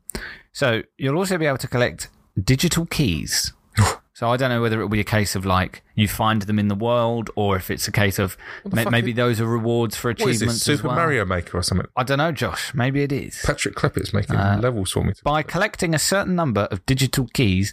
[0.52, 2.08] so you'll also be able to collect
[2.42, 3.52] digital keys.
[4.14, 6.58] So I don't know whether it will be a case of like you find them
[6.58, 8.36] in the world, or if it's a case of
[8.70, 10.64] ma- maybe is- those are rewards for What is achievements this?
[10.64, 10.94] Super as well.
[10.96, 11.86] Mario Maker or something?
[11.96, 12.72] I don't know, Josh.
[12.74, 13.42] Maybe it is.
[13.44, 15.12] Patrick Klepek's making Uh, levels for me.
[15.24, 17.72] By collecting a certain number of digital keys,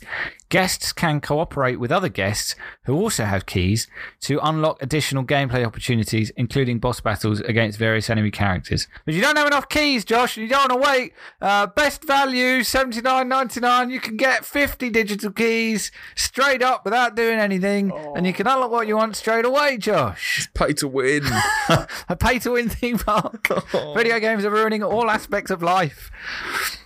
[0.50, 2.56] guests can cooperate with other guests
[2.86, 3.88] who also have keys
[4.22, 8.88] to unlock additional gameplay opportunities, including boss battles against various enemy characters.
[9.06, 10.38] But you don't have enough keys, Josh.
[10.38, 11.14] You don't want to wait.
[11.42, 13.90] Uh, best value seventy nine ninety nine.
[13.92, 18.72] You can get fifty digital keys straight up without doing anything, and you can unlock
[18.72, 20.48] what you want straight away, Josh.
[20.54, 21.24] Pay to win.
[22.10, 23.48] A pay to win theme park.
[23.96, 26.12] Video games are ruining all aspects of life.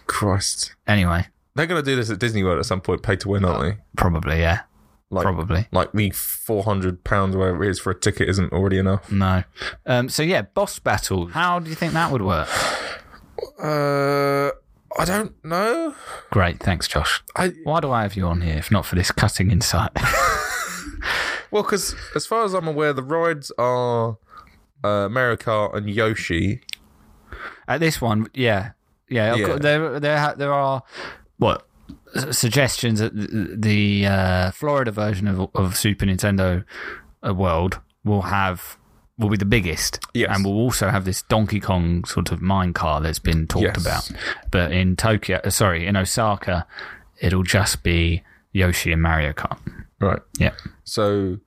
[0.08, 0.76] Christ.
[0.88, 3.46] Anyway, They're going to do this at Disney World at some point, pay to win,
[3.46, 3.82] aren't they?
[3.96, 4.62] probably yeah.
[5.10, 5.68] Like, Probably.
[5.72, 9.12] Like the £400 or whatever it is for a ticket isn't already enough.
[9.12, 9.44] No.
[9.86, 11.34] Um, so yeah, boss battles.
[11.34, 12.50] How do you think that would work?
[13.62, 14.50] Uh,
[14.98, 15.94] I don't know.
[16.32, 17.24] Great, thanks, Josh.
[17.36, 19.92] I Why do I have you on here if not for this cutting insight?
[21.54, 24.18] Well, because as far as I'm aware, the rides are
[24.84, 26.62] uh, Mario Kart and Yoshi.
[27.68, 28.72] At this one, yeah,
[29.08, 29.36] yeah.
[29.36, 29.46] Yeah.
[29.46, 30.82] course, There, there, there are
[31.38, 31.66] what
[32.32, 36.64] suggestions that the, the uh, Florida version of, of Super Nintendo
[37.26, 38.78] uh, World will have
[39.20, 40.36] will be the biggest, Yes.
[40.36, 43.78] and will also have this Donkey Kong sort of mine car that's been talked Yes.
[44.10, 44.12] about.
[44.50, 46.66] But in Tokyo, uh, sorry, in Osaka,
[47.22, 49.60] it'll just be Yoshi and Mario Kart.
[50.04, 50.20] Right.
[50.38, 50.54] Yeah.
[50.84, 51.38] So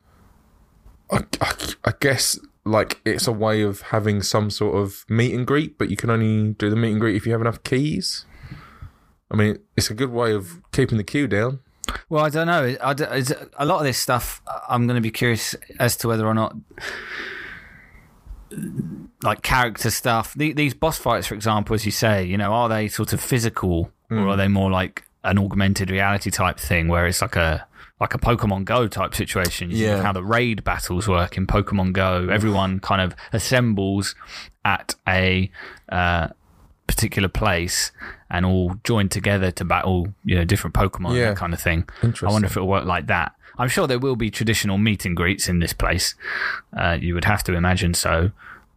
[1.10, 1.52] I, I,
[1.84, 5.88] I guess like it's a way of having some sort of meet and greet, but
[5.88, 8.24] you can only do the meet and greet if you have enough keys.
[9.30, 11.60] I mean, it's a good way of keeping the queue down.
[12.08, 12.76] Well, I don't know.
[12.82, 13.22] I
[13.58, 16.56] a lot of this stuff, I'm going to be curious as to whether or not,
[19.22, 22.68] like character stuff, the, these boss fights, for example, as you say, you know, are
[22.68, 24.28] they sort of physical or hmm.
[24.28, 27.66] are they more like an augmented reality type thing where it's like a
[28.00, 29.70] like a Pokemon Go type situation?
[29.70, 30.02] You Yeah.
[30.02, 32.28] how the raid battles work in Pokemon Go.
[32.30, 34.14] Everyone kind of assembles
[34.64, 35.50] at a
[35.90, 36.28] uh,
[36.86, 37.92] particular place
[38.30, 41.30] and all join together to battle, you know, different Pokemon, Yeah.
[41.30, 41.88] that kind of thing.
[42.02, 42.28] Interesting.
[42.28, 43.32] I wonder if it'll work like that.
[43.58, 46.14] I'm sure there will be traditional meet and greets in this place.
[46.76, 48.30] Uh, you would have to imagine so.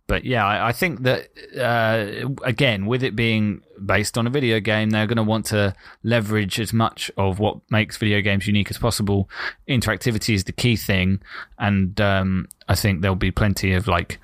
[0.09, 4.59] But yeah, I, I think that uh, again, with it being based on a video
[4.59, 8.71] game, they're going to want to leverage as much of what makes video games unique
[8.71, 9.29] as possible.
[9.67, 11.21] Interactivity is the key thing,
[11.59, 14.19] and um, I think there'll be plenty of like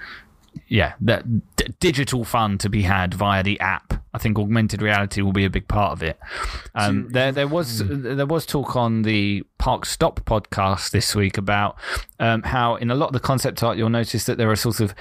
[0.67, 3.93] yeah, that d- digital fun to be had via the app.
[4.13, 6.17] I think augmented reality will be a big part of it.
[6.73, 11.75] Um, there, there was there was talk on the Park Stop podcast this week about
[12.19, 14.79] um, how in a lot of the concept art you'll notice that there are sort
[14.79, 14.95] of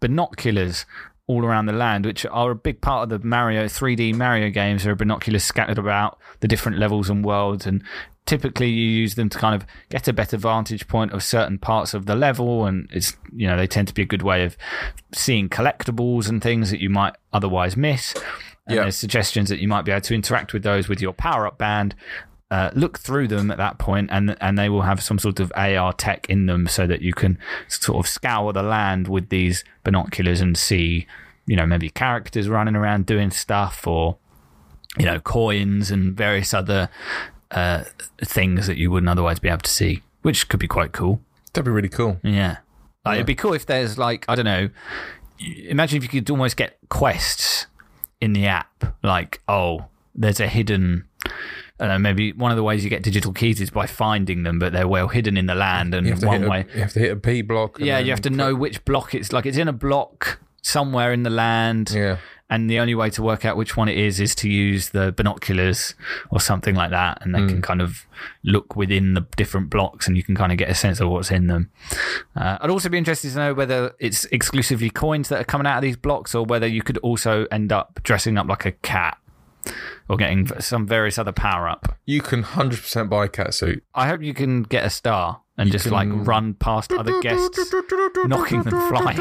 [0.00, 0.86] binoculars
[1.32, 4.84] all around the land, which are a big part of the Mario 3D Mario games.
[4.84, 7.82] There are binoculars scattered about the different levels and worlds, and
[8.26, 11.94] typically you use them to kind of get a better vantage point of certain parts
[11.94, 12.66] of the level.
[12.66, 14.56] And it's you know they tend to be a good way of
[15.12, 18.14] seeing collectibles and things that you might otherwise miss.
[18.66, 18.82] And Yeah.
[18.82, 21.58] there's suggestions that you might be able to interact with those with your power up
[21.58, 21.94] band.
[22.50, 25.50] Uh, look through them at that point, and and they will have some sort of
[25.56, 29.64] AR tech in them, so that you can sort of scour the land with these
[29.84, 31.06] binoculars and see,
[31.46, 34.16] you know, maybe characters running around doing stuff, or
[34.98, 36.88] you know, coins and various other
[37.50, 37.84] uh,
[38.22, 41.20] things that you wouldn't otherwise be able to see, which could be quite cool.
[41.52, 42.18] That'd be really cool.
[42.22, 42.58] Yeah.
[43.04, 44.68] Like, It'd be cool if there's like, I don't know,
[45.40, 47.66] imagine if you could almost get quests
[48.20, 48.96] in the app.
[49.02, 51.04] Like, oh, there's a hidden.
[51.26, 54.44] I don't know, maybe one of the ways you get digital keys is by finding
[54.44, 55.94] them, but they're well hidden in the land.
[55.94, 57.78] And You have to, one hit, way, a, you have to hit a P block.
[57.80, 59.46] yeah, you have to know which block it's like.
[59.46, 62.16] It's in a block somewhere in the land, Yeah.
[62.48, 65.10] and the only way to work out which one it is is to use the
[65.12, 65.94] binoculars
[66.30, 67.48] or something like that, and they Hmm.
[67.48, 68.06] can kind of
[68.44, 71.30] look within the different blocks, and you can kind of get a sense of what's
[71.30, 71.70] in them.
[72.36, 75.76] Uh, I'd also be interested to know whether it's exclusively coins that are coming out
[75.78, 79.18] of these blocks, or whether you could also end up dressing up like a cat.
[80.08, 81.96] Or getting some various other power up.
[82.04, 83.84] You can 100% buy a cat suit.
[83.94, 87.72] I hope you can get a star and just like run past other guests
[88.26, 89.16] knocking them flying.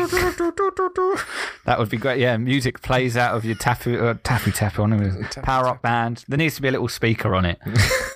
[1.66, 2.20] That would be great.
[2.20, 5.32] Yeah, music plays out of your taffy uh, taffy tap on it.
[5.44, 6.24] Power up band.
[6.28, 7.60] There needs to be a little speaker on it.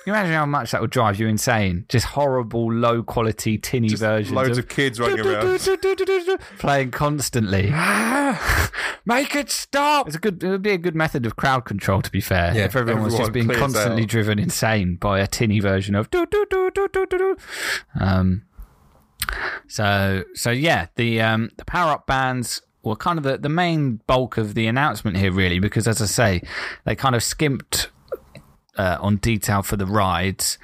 [0.06, 1.84] Can you imagine how much that would drive you insane?
[1.88, 4.30] Just horrible, low quality, tinny versions.
[4.30, 5.58] Loads of, of kids running around.
[6.60, 7.72] playing constantly.
[9.04, 10.06] Make it stop.
[10.06, 10.44] It's a good.
[10.44, 12.02] It would be a good method of crowd control.
[12.02, 14.08] To be fair, Yeah, if everyone was just being constantly out.
[14.08, 17.36] driven insane by a tinny version of do do do do do do do.
[17.98, 18.44] Um.
[19.66, 24.02] So so yeah, the um the power up bands were kind of the the main
[24.06, 26.42] bulk of the announcement here, really, because as I say,
[26.84, 27.90] they kind of skimped
[28.76, 30.58] uh, on detail for the rides,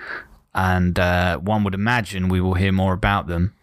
[0.55, 3.55] and uh, one would imagine we will hear more about them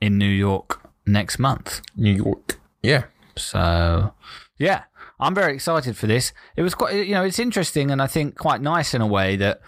[0.00, 1.80] in New York next month.
[1.96, 2.58] New York.
[2.82, 3.04] Yeah.
[3.36, 4.14] So,
[4.58, 4.84] yeah,
[5.20, 6.32] I'm very excited for this.
[6.56, 9.34] It was quite, you know, it's interesting and I think quite nice in a way
[9.36, 9.60] that,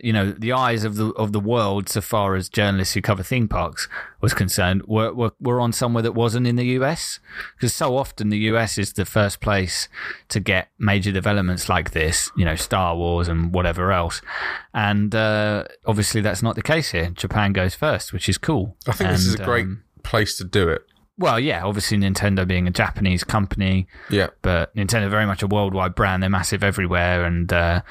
[0.00, 3.22] you know, the eyes of the of the world, so far as journalists who cover
[3.22, 3.88] theme parks
[4.20, 7.20] was concerned, were were, were on somewhere that wasn't in the US
[7.56, 9.88] because so often the US is the first place
[10.28, 14.20] to get major developments like this, you know, Star Wars and whatever else,
[14.74, 17.10] and uh, obviously that's not the case here.
[17.10, 18.76] Japan goes first, which is cool.
[18.86, 20.82] I think this is a great um, place to do it.
[21.18, 24.28] Well, yeah, obviously Nintendo being a Japanese company, Yeah.
[24.42, 26.22] but Nintendo very much a worldwide brand.
[26.22, 27.82] They're massive everywhere and uh,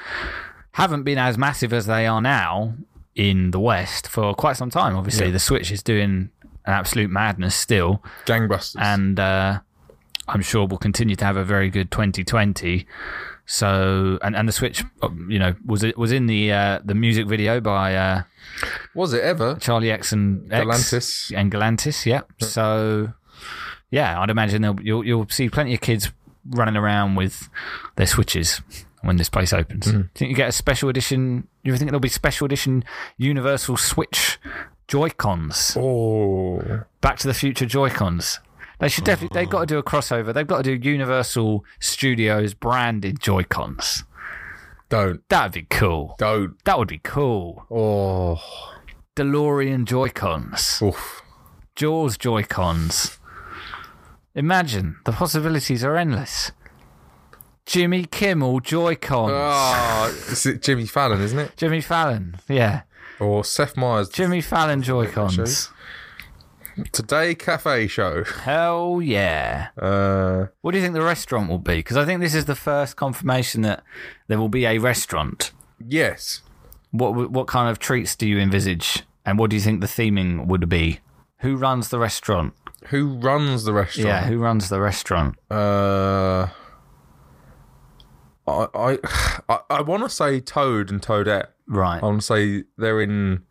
[0.72, 2.74] haven't been as massive as they are now
[3.14, 4.96] in the West for quite some time.
[4.96, 5.32] Obviously, Yeah.
[5.32, 6.30] the Switch is doing
[6.64, 8.80] an absolute madness still, Gangbusters.
[8.80, 9.60] and uh,
[10.26, 12.86] I'm sure we'll continue to have a very good 2020.
[13.50, 16.94] So, and, and the Switch, uh, you know, was it was in the uh, the
[16.94, 18.22] music video by uh,
[18.94, 19.54] was it ever?
[19.54, 21.32] Charli XCX Galantis.
[21.34, 22.04] and Galantis.
[22.04, 22.22] Yeah.
[22.40, 23.14] So,
[23.90, 26.12] yeah, I'd imagine you'll you'll see plenty of kids
[26.50, 27.48] running around with
[27.96, 28.60] their switches
[29.02, 29.86] when this place opens.
[29.86, 29.92] Hmm.
[29.92, 31.46] Do you think you get a special edition?
[31.62, 32.84] You ever think there'll be special edition
[33.16, 34.38] Universal Switch
[34.88, 35.76] Joy Cons?
[35.78, 36.82] Oh.
[37.00, 38.40] Back to the Future Joy Cons.
[38.80, 39.40] They should definitely.
[39.40, 40.32] They've got to do a crossover.
[40.32, 44.04] They've got to do Universal Studios branded Joy Cons.
[44.88, 45.28] Don't.
[45.28, 46.14] That'd be cool.
[46.18, 46.62] Don't.
[46.64, 47.66] That would be cool.
[47.70, 48.40] Oh.
[49.16, 50.80] DeLorean Joy Cons.
[50.80, 51.22] Oof.
[51.74, 53.17] Jaws Joy Cons.
[54.38, 56.52] Imagine the possibilities are endless.
[57.66, 59.32] Jimmy Kimmel Joy-Cons.
[59.34, 61.56] Ah, it's Jimmy Fallon, isn't it?
[61.56, 62.82] Jimmy Fallon, yeah.
[63.18, 64.08] Or Seth Meyers.
[64.08, 65.70] Jimmy Fallon Joy-Cons.
[66.92, 68.22] Today Cafe Show.
[68.22, 69.68] Hell yeah.
[69.76, 71.78] Uh, What do you think the restaurant will be?
[71.78, 73.82] Because I think this is the first confirmation that
[74.28, 75.50] there will be a restaurant.
[75.84, 76.42] yes.
[76.90, 80.46] What what kind of treats do you envisage, and what do you think the theming
[80.46, 81.00] would be?
[81.40, 82.54] Who runs the restaurant?
[82.90, 84.08] Who runs the restaurant?
[84.08, 85.36] Yeah, who runs the restaurant?
[85.50, 86.48] Uh,
[88.46, 88.98] I I
[89.48, 91.48] I, I want to say Toad and Toadette.
[91.66, 92.02] Right.
[92.02, 93.42] I want to say they're in.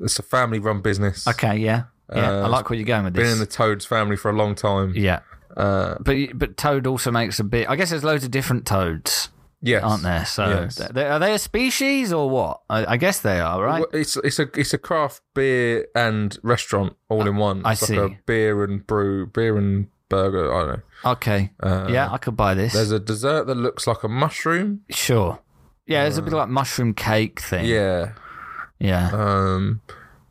[0.00, 1.26] It's a family-run business.
[1.28, 1.56] Okay.
[1.58, 1.84] Yeah.
[2.14, 2.30] Yeah.
[2.30, 3.24] I Uh, like where you're going with this.
[3.24, 4.92] Been in the Toad's family for a long time.
[4.96, 5.20] yeah.
[5.56, 7.68] Uh, But but Toad also makes a bit.
[7.68, 9.28] I guess there's loads of different Toads,
[9.62, 10.24] yes, aren't there?
[10.26, 10.76] So Yes.
[10.76, 12.60] th- are they a species or what?
[12.68, 13.80] I, I guess they are, right?
[13.80, 17.62] Well, It's it's a it's a craft beer and restaurant all in one.
[17.64, 17.96] I It's see.
[17.96, 20.52] A beer and brew, beer and burger.
[20.52, 21.10] I don't know.
[21.12, 21.50] Okay.
[21.60, 22.74] Uh, yeah, I could buy this.
[22.74, 24.82] There's a dessert that looks like a mushroom.
[24.90, 25.40] Sure.
[25.86, 27.64] Yeah, it's a bit like mushroom cake thing.
[27.66, 28.12] Yeah.
[28.78, 29.10] Yeah.
[29.12, 29.80] Um,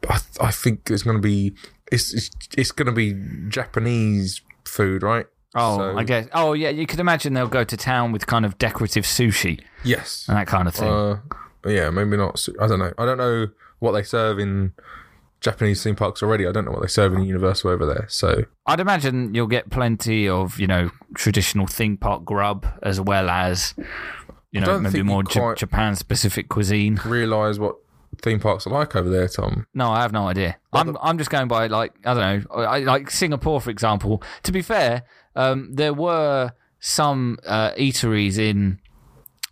[0.01, 1.53] but I, th- I think it's going to be
[1.91, 3.13] it's it's, it's going to be
[3.49, 5.25] Japanese food, right?
[5.55, 6.27] Oh, so- I guess.
[6.33, 6.69] Oh, yeah.
[6.69, 10.25] You could imagine they'll go to town with kind of decorative sushi Yes.
[10.27, 10.89] and that kind of thing.
[10.89, 11.17] Uh,
[11.65, 12.47] yeah, maybe not.
[12.59, 12.93] I don't know.
[12.97, 13.47] I don't know
[13.79, 14.73] what they serve in
[15.41, 16.47] Japanese theme parks already.
[16.47, 18.05] I don't know what they serve in Universal over there.
[18.09, 23.29] So I'd imagine you'll get plenty of you know traditional theme park grub as well
[23.29, 23.73] as
[24.51, 26.99] you know maybe more quite- Japan specific cuisine.
[27.05, 27.75] realize what
[28.21, 29.65] theme parks are like over there, Tom.
[29.73, 30.57] No, I have no idea.
[30.73, 34.21] I'm I'm just going by like I don't know, I, like Singapore for example.
[34.43, 35.03] To be fair,
[35.35, 38.79] um, there were some uh, eateries in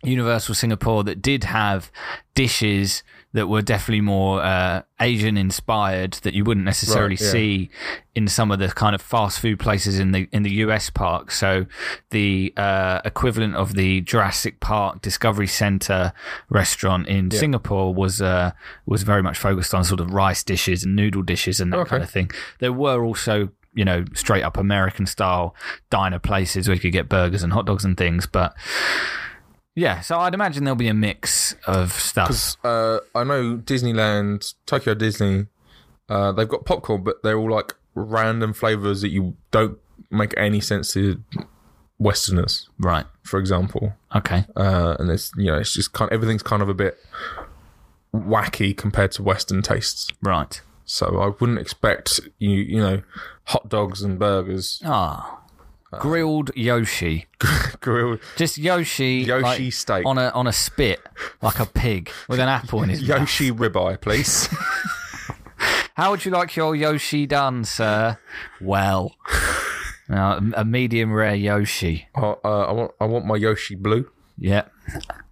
[0.02, 1.90] Universal Singapore that did have
[2.34, 3.02] dishes
[3.32, 7.30] that were definitely more uh, Asian inspired that you wouldn't necessarily Right, yeah.
[7.30, 7.70] see
[8.16, 11.30] in some of the kind of fast food places in the in the US park.
[11.30, 11.66] So
[12.10, 16.12] the uh, equivalent of the Jurassic Park Discovery Center
[16.48, 18.50] restaurant in Singapore was uh,
[18.86, 21.90] was very much focused on sort of rice dishes and noodle dishes and that Okay.
[21.90, 22.30] kind of thing.
[22.58, 25.54] There were also you know straight up American style
[25.90, 28.54] diner places where you could get burgers and hot dogs and things, but
[29.76, 32.56] yeah, so I'd imagine there'll be a mix of stuff.
[32.64, 35.46] Uh, I know Disneyland, Tokyo Disney,
[36.08, 39.78] uh, they've got popcorn, but they're all like random flavors that you don't
[40.10, 41.22] make any sense to
[41.98, 43.06] Westerners, Right.
[43.22, 43.92] for example.
[44.14, 44.44] Okay.
[44.56, 46.98] Uh, and it's you know it's just kind everything's kind of a bit
[48.14, 50.08] wacky compared to Western tastes.
[50.22, 50.60] Right.
[50.92, 53.02] So I wouldn't expect you you know
[53.44, 55.36] hot dogs and burgers, Ah.
[55.92, 57.26] Uh, Grilled Yoshi.
[57.80, 59.18] grilled Just Yoshi.
[59.26, 60.04] Yoshi like, steak.
[60.06, 61.00] On a on a spit,
[61.42, 63.20] like a pig, with an apple in his mouth.
[63.20, 64.48] Yoshi ribeye, please.
[65.94, 68.18] How would you like your Yoshi done, sir?
[68.60, 69.14] Well,
[70.08, 72.08] uh, a medium rare Yoshi.
[72.16, 74.10] uh, uh, I want I want my Yoshi blue.
[74.38, 74.72] Yep.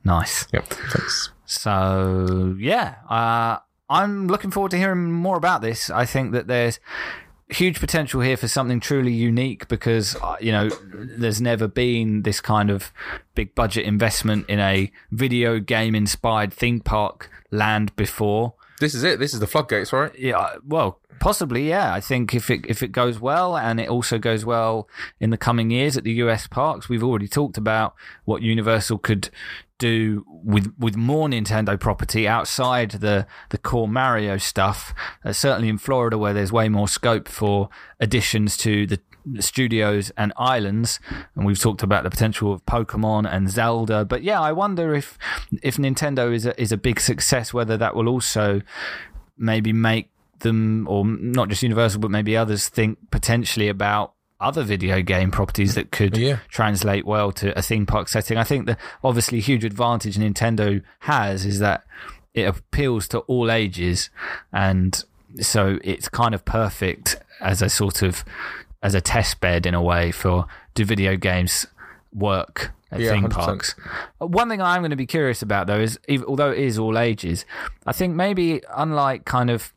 [0.05, 0.47] Nice.
[0.53, 1.31] Yep, thanks.
[1.47, 3.59] So yeah, uh,
[3.89, 5.91] I'm looking forward to hearing more about this.
[5.91, 6.79] I think that there's
[7.49, 12.41] huge potential here for something truly unique because uh, you know there's never been this
[12.41, 12.93] kind of
[13.35, 18.55] big budget investment in a video game inspired theme park land before.
[18.81, 19.19] This is it.
[19.19, 20.17] This is the floodgates, right?
[20.17, 21.93] Yeah, well, possibly, yeah.
[21.93, 25.39] I think if it if it goes well, and it also goes well in the
[25.39, 29.31] coming years at the US parks, we've already talked about what Universal could
[29.79, 34.95] do with with more Nintendo property outside the the core Mario stuff.
[35.25, 37.69] Uh, certainly in Florida, where there's way more scope for
[38.01, 39.01] additions to the
[39.41, 41.01] studios and islands
[41.35, 45.19] and we've talked about the potential of Pokemon and Zelda but yeah I wonder if
[45.63, 48.63] if Nintendo is a, is a big success whether that will also
[49.37, 50.11] maybe make
[50.41, 55.75] them, or not just Universal, but maybe others think potentially about other video game properties
[55.75, 56.39] that could Yeah.
[56.49, 58.39] translate well to a theme park setting.
[58.39, 61.85] I think the obviously huge advantage Nintendo has is that
[62.35, 64.11] it appeals to all ages,
[64.53, 65.03] and
[65.41, 68.25] so it's kind of perfect as a sort of
[68.83, 71.67] as a test bed in a way for do video games
[72.15, 73.33] work at Yeah, theme 100%.
[73.33, 73.75] parks.
[74.19, 77.45] One thing I'm going to be curious about though is, although it is all ages,
[77.87, 79.73] I think maybe unlike kind of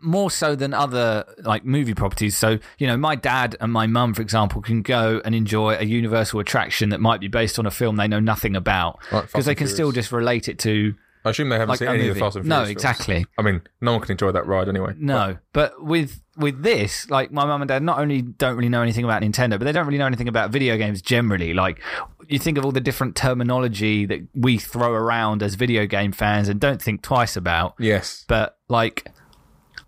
[0.00, 2.36] more so than other like movie properties.
[2.36, 5.84] So, you know, my dad and my mum, for example, can go and enjoy a
[5.84, 9.54] universal attraction that might be based on a film they know nothing about because they
[9.54, 10.94] can still just relate it to
[11.26, 12.94] I assume they haven't like seen any of the Fast and no, Furious films.
[12.94, 13.26] exactly.
[13.36, 14.94] I mean, no one can enjoy that ride anyway.
[14.96, 18.80] No, but with with this, like my mum and dad, not only don't really know
[18.80, 21.52] anything about Nintendo, but they don't really know anything about video games generally.
[21.52, 21.80] Like
[22.28, 26.48] you think of all the different terminology that we throw around as video game fans
[26.48, 27.74] and don't think twice about.
[27.80, 28.24] Yes.
[28.28, 29.08] But like,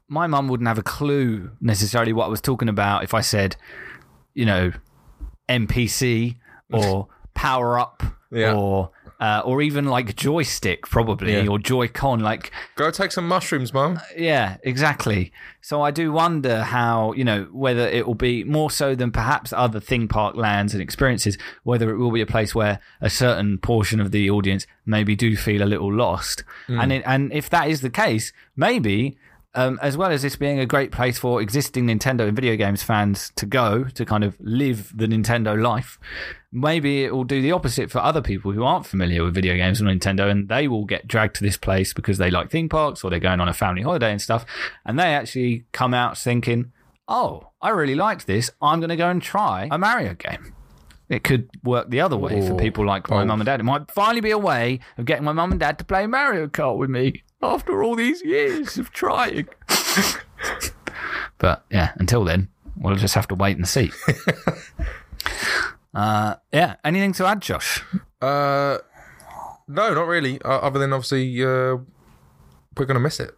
[0.09, 3.56] my mum wouldn't have a clue necessarily what I was talking about if I said,
[4.34, 4.72] you know,
[5.48, 6.36] NPC
[6.72, 8.54] or power up Yeah.
[8.54, 8.90] or
[9.20, 11.48] uh, or even like joystick probably Yeah.
[11.48, 13.98] or Joy-Con like Go take some mushrooms, mum.
[14.16, 15.32] yeah, exactly.
[15.61, 19.52] So I do wonder how, you know, whether it will be more so than perhaps
[19.52, 23.59] other theme park lands and experiences, whether it will be a place where a certain
[23.59, 26.44] portion of the audience maybe do feel a little lost.
[26.68, 29.18] And it, and if that is the case, maybe
[29.55, 32.82] um, as well as this being a great place for existing Nintendo and video games
[32.82, 35.99] fans to go to kind of live the Nintendo life,
[36.53, 39.80] maybe it will do the opposite for other people who aren't familiar with video games
[39.80, 43.03] and Nintendo, and they will get dragged to this place because they like theme parks
[43.03, 44.44] or they're going on a family holiday and stuff,
[44.84, 46.72] and they actually come out thinking,
[47.09, 48.51] "Oh, I really liked this.
[48.62, 50.55] I'm going to go and try a Mario game."
[51.09, 52.57] It could work the other way for Oh.
[52.57, 53.24] people like my Oh.
[53.24, 53.61] mum and dad.
[53.61, 56.49] It might finally be a way of getting my mum and dad to play Mario
[56.49, 59.49] Kart with me after all these years of trying.
[61.39, 63.91] but yeah, until then, we'll just have to wait and see.
[65.95, 67.82] uh, yeah, anything to add, Josh?
[68.20, 68.78] Uh,
[69.68, 70.41] no, not really.
[70.43, 71.76] Uh, other than obviously, uh,
[72.76, 73.38] we're gonna miss it.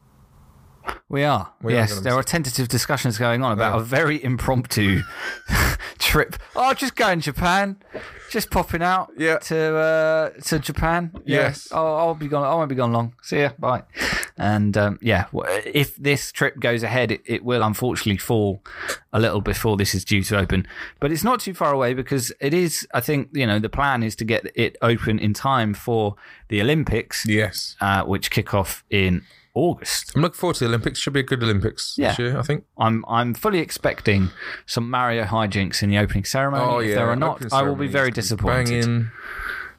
[1.08, 1.52] We are.
[1.62, 3.80] We yes, gonna there are tentative discussions going on about Yeah.
[3.80, 5.02] a very impromptu
[5.98, 6.36] trip.
[6.54, 7.76] Oh, just going Japan.
[8.30, 9.38] Just popping out Yeah.
[9.38, 11.10] to uh, to Japan.
[11.24, 11.38] Yeah.
[11.40, 11.68] Yes.
[11.72, 12.44] Oh, I'll be gone.
[12.44, 13.14] I won't be gone long.
[13.22, 13.50] See ya.
[13.58, 13.82] Bye.
[14.36, 15.26] And um, yeah,
[15.66, 18.62] if this trip goes ahead, it, it will unfortunately fall
[19.12, 20.66] a little before this is due to open.
[21.00, 22.86] But it's not too far away because it is.
[22.94, 26.14] I think you know the plan is to get it open in time for
[26.48, 29.22] the Olympics, Yes, uh, which kick off in
[29.54, 30.12] August.
[30.14, 30.98] I'm looking forward to the Olympics.
[30.98, 32.08] Should be a good Olympics Yeah.
[32.10, 32.64] this year, I think.
[32.78, 34.30] I'm I'm fully expecting
[34.66, 36.64] some Mario hijinks in the opening ceremony.
[36.64, 38.86] Oh if yeah, there are not, I will be very disappointed.
[38.86, 39.10] Banging.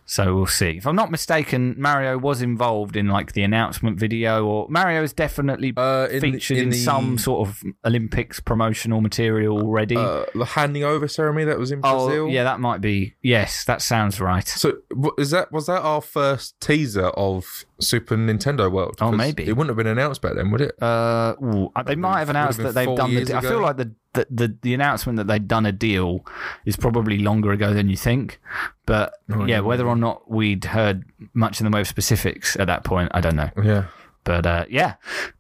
[0.06, 0.72] So we'll see.
[0.72, 5.14] If I'm not mistaken, Mario was involved in like the announcement video, or Mario is
[5.14, 9.96] definitely Uh, in the- featured in in, the- some sort of Olympics promotional material already.
[9.96, 12.28] Uh, the handing over ceremony that was in oh, Brazil.
[12.28, 13.16] yeah, that might be.
[13.22, 14.46] Yes, that sounds right.
[14.46, 14.80] So
[15.18, 18.96] is that was that our first teaser of Super Nintendo World?
[19.02, 19.44] Oh, maybe.
[19.48, 20.82] it wouldn't have been announced back then, would it?
[20.82, 23.26] Uh, ooh, they might have announced been that they've done the.
[23.26, 26.26] De- I feel like the, the the the announcement that they'd done a deal
[26.66, 28.40] is probably longer ago than you think.
[28.86, 29.60] But Oh, yeah, yeah.
[29.62, 31.04] whether or not we'd heard
[31.34, 33.50] much in the way of specifics at that point, I don't know.
[33.62, 33.86] Yeah.
[34.24, 34.96] But uh, yeah,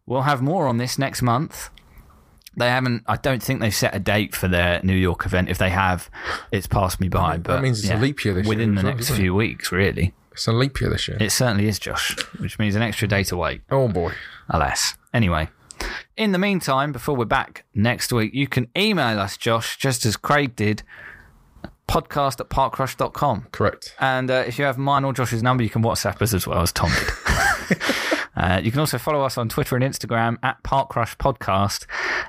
[0.05, 1.69] we'll have more on this next month.
[2.57, 3.03] They haven't.
[3.07, 5.47] I don't think they've set a date for their New York event.
[5.49, 6.09] If they have,
[6.51, 7.37] it's passed me by.
[7.37, 9.33] But That means it's a leap year this year within as the well, next few
[9.33, 9.71] weeks.
[9.71, 11.17] Really, It's a leap year this year.
[11.19, 12.15] it certainly is, Josh.
[12.39, 13.61] Which means an extra day to wait.
[13.69, 14.13] oh boy.
[14.49, 14.95] Alas.
[15.13, 15.49] Anyway,
[16.17, 20.15] in the meantime, before we're back next week, you can email us, Josh, just as
[20.17, 20.83] Craig did,
[21.87, 23.47] podcast at parkcrush.com.
[23.51, 23.93] Correct.
[23.99, 26.61] And uh, if you have mine or Josh's number, you can WhatsApp us as well
[26.61, 27.77] as Tom did.
[28.35, 31.85] uh, you can also follow us on Twitter and Instagram at Parkcrush Podcast.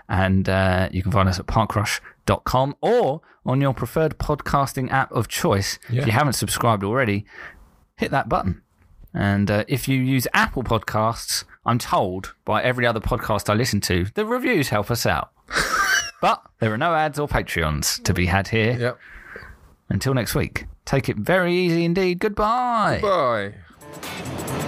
[0.08, 5.28] And uh, you can find us at parkcrush.com or on your preferred podcasting app of
[5.28, 5.78] choice.
[5.90, 6.00] Yeah.
[6.00, 7.24] If you haven't subscribed already,
[8.02, 8.62] hit that button.
[9.14, 13.80] And uh, if you use Apple Podcasts, I'm told by every other podcast I listen
[13.82, 15.30] to, the reviews help us out.
[16.20, 18.76] but there are no ads or Patreons to be had here.
[18.78, 18.98] Yep.
[19.88, 22.18] Until next week, take it very easy indeed.
[22.18, 23.00] Goodbye.
[23.02, 24.58] Bye.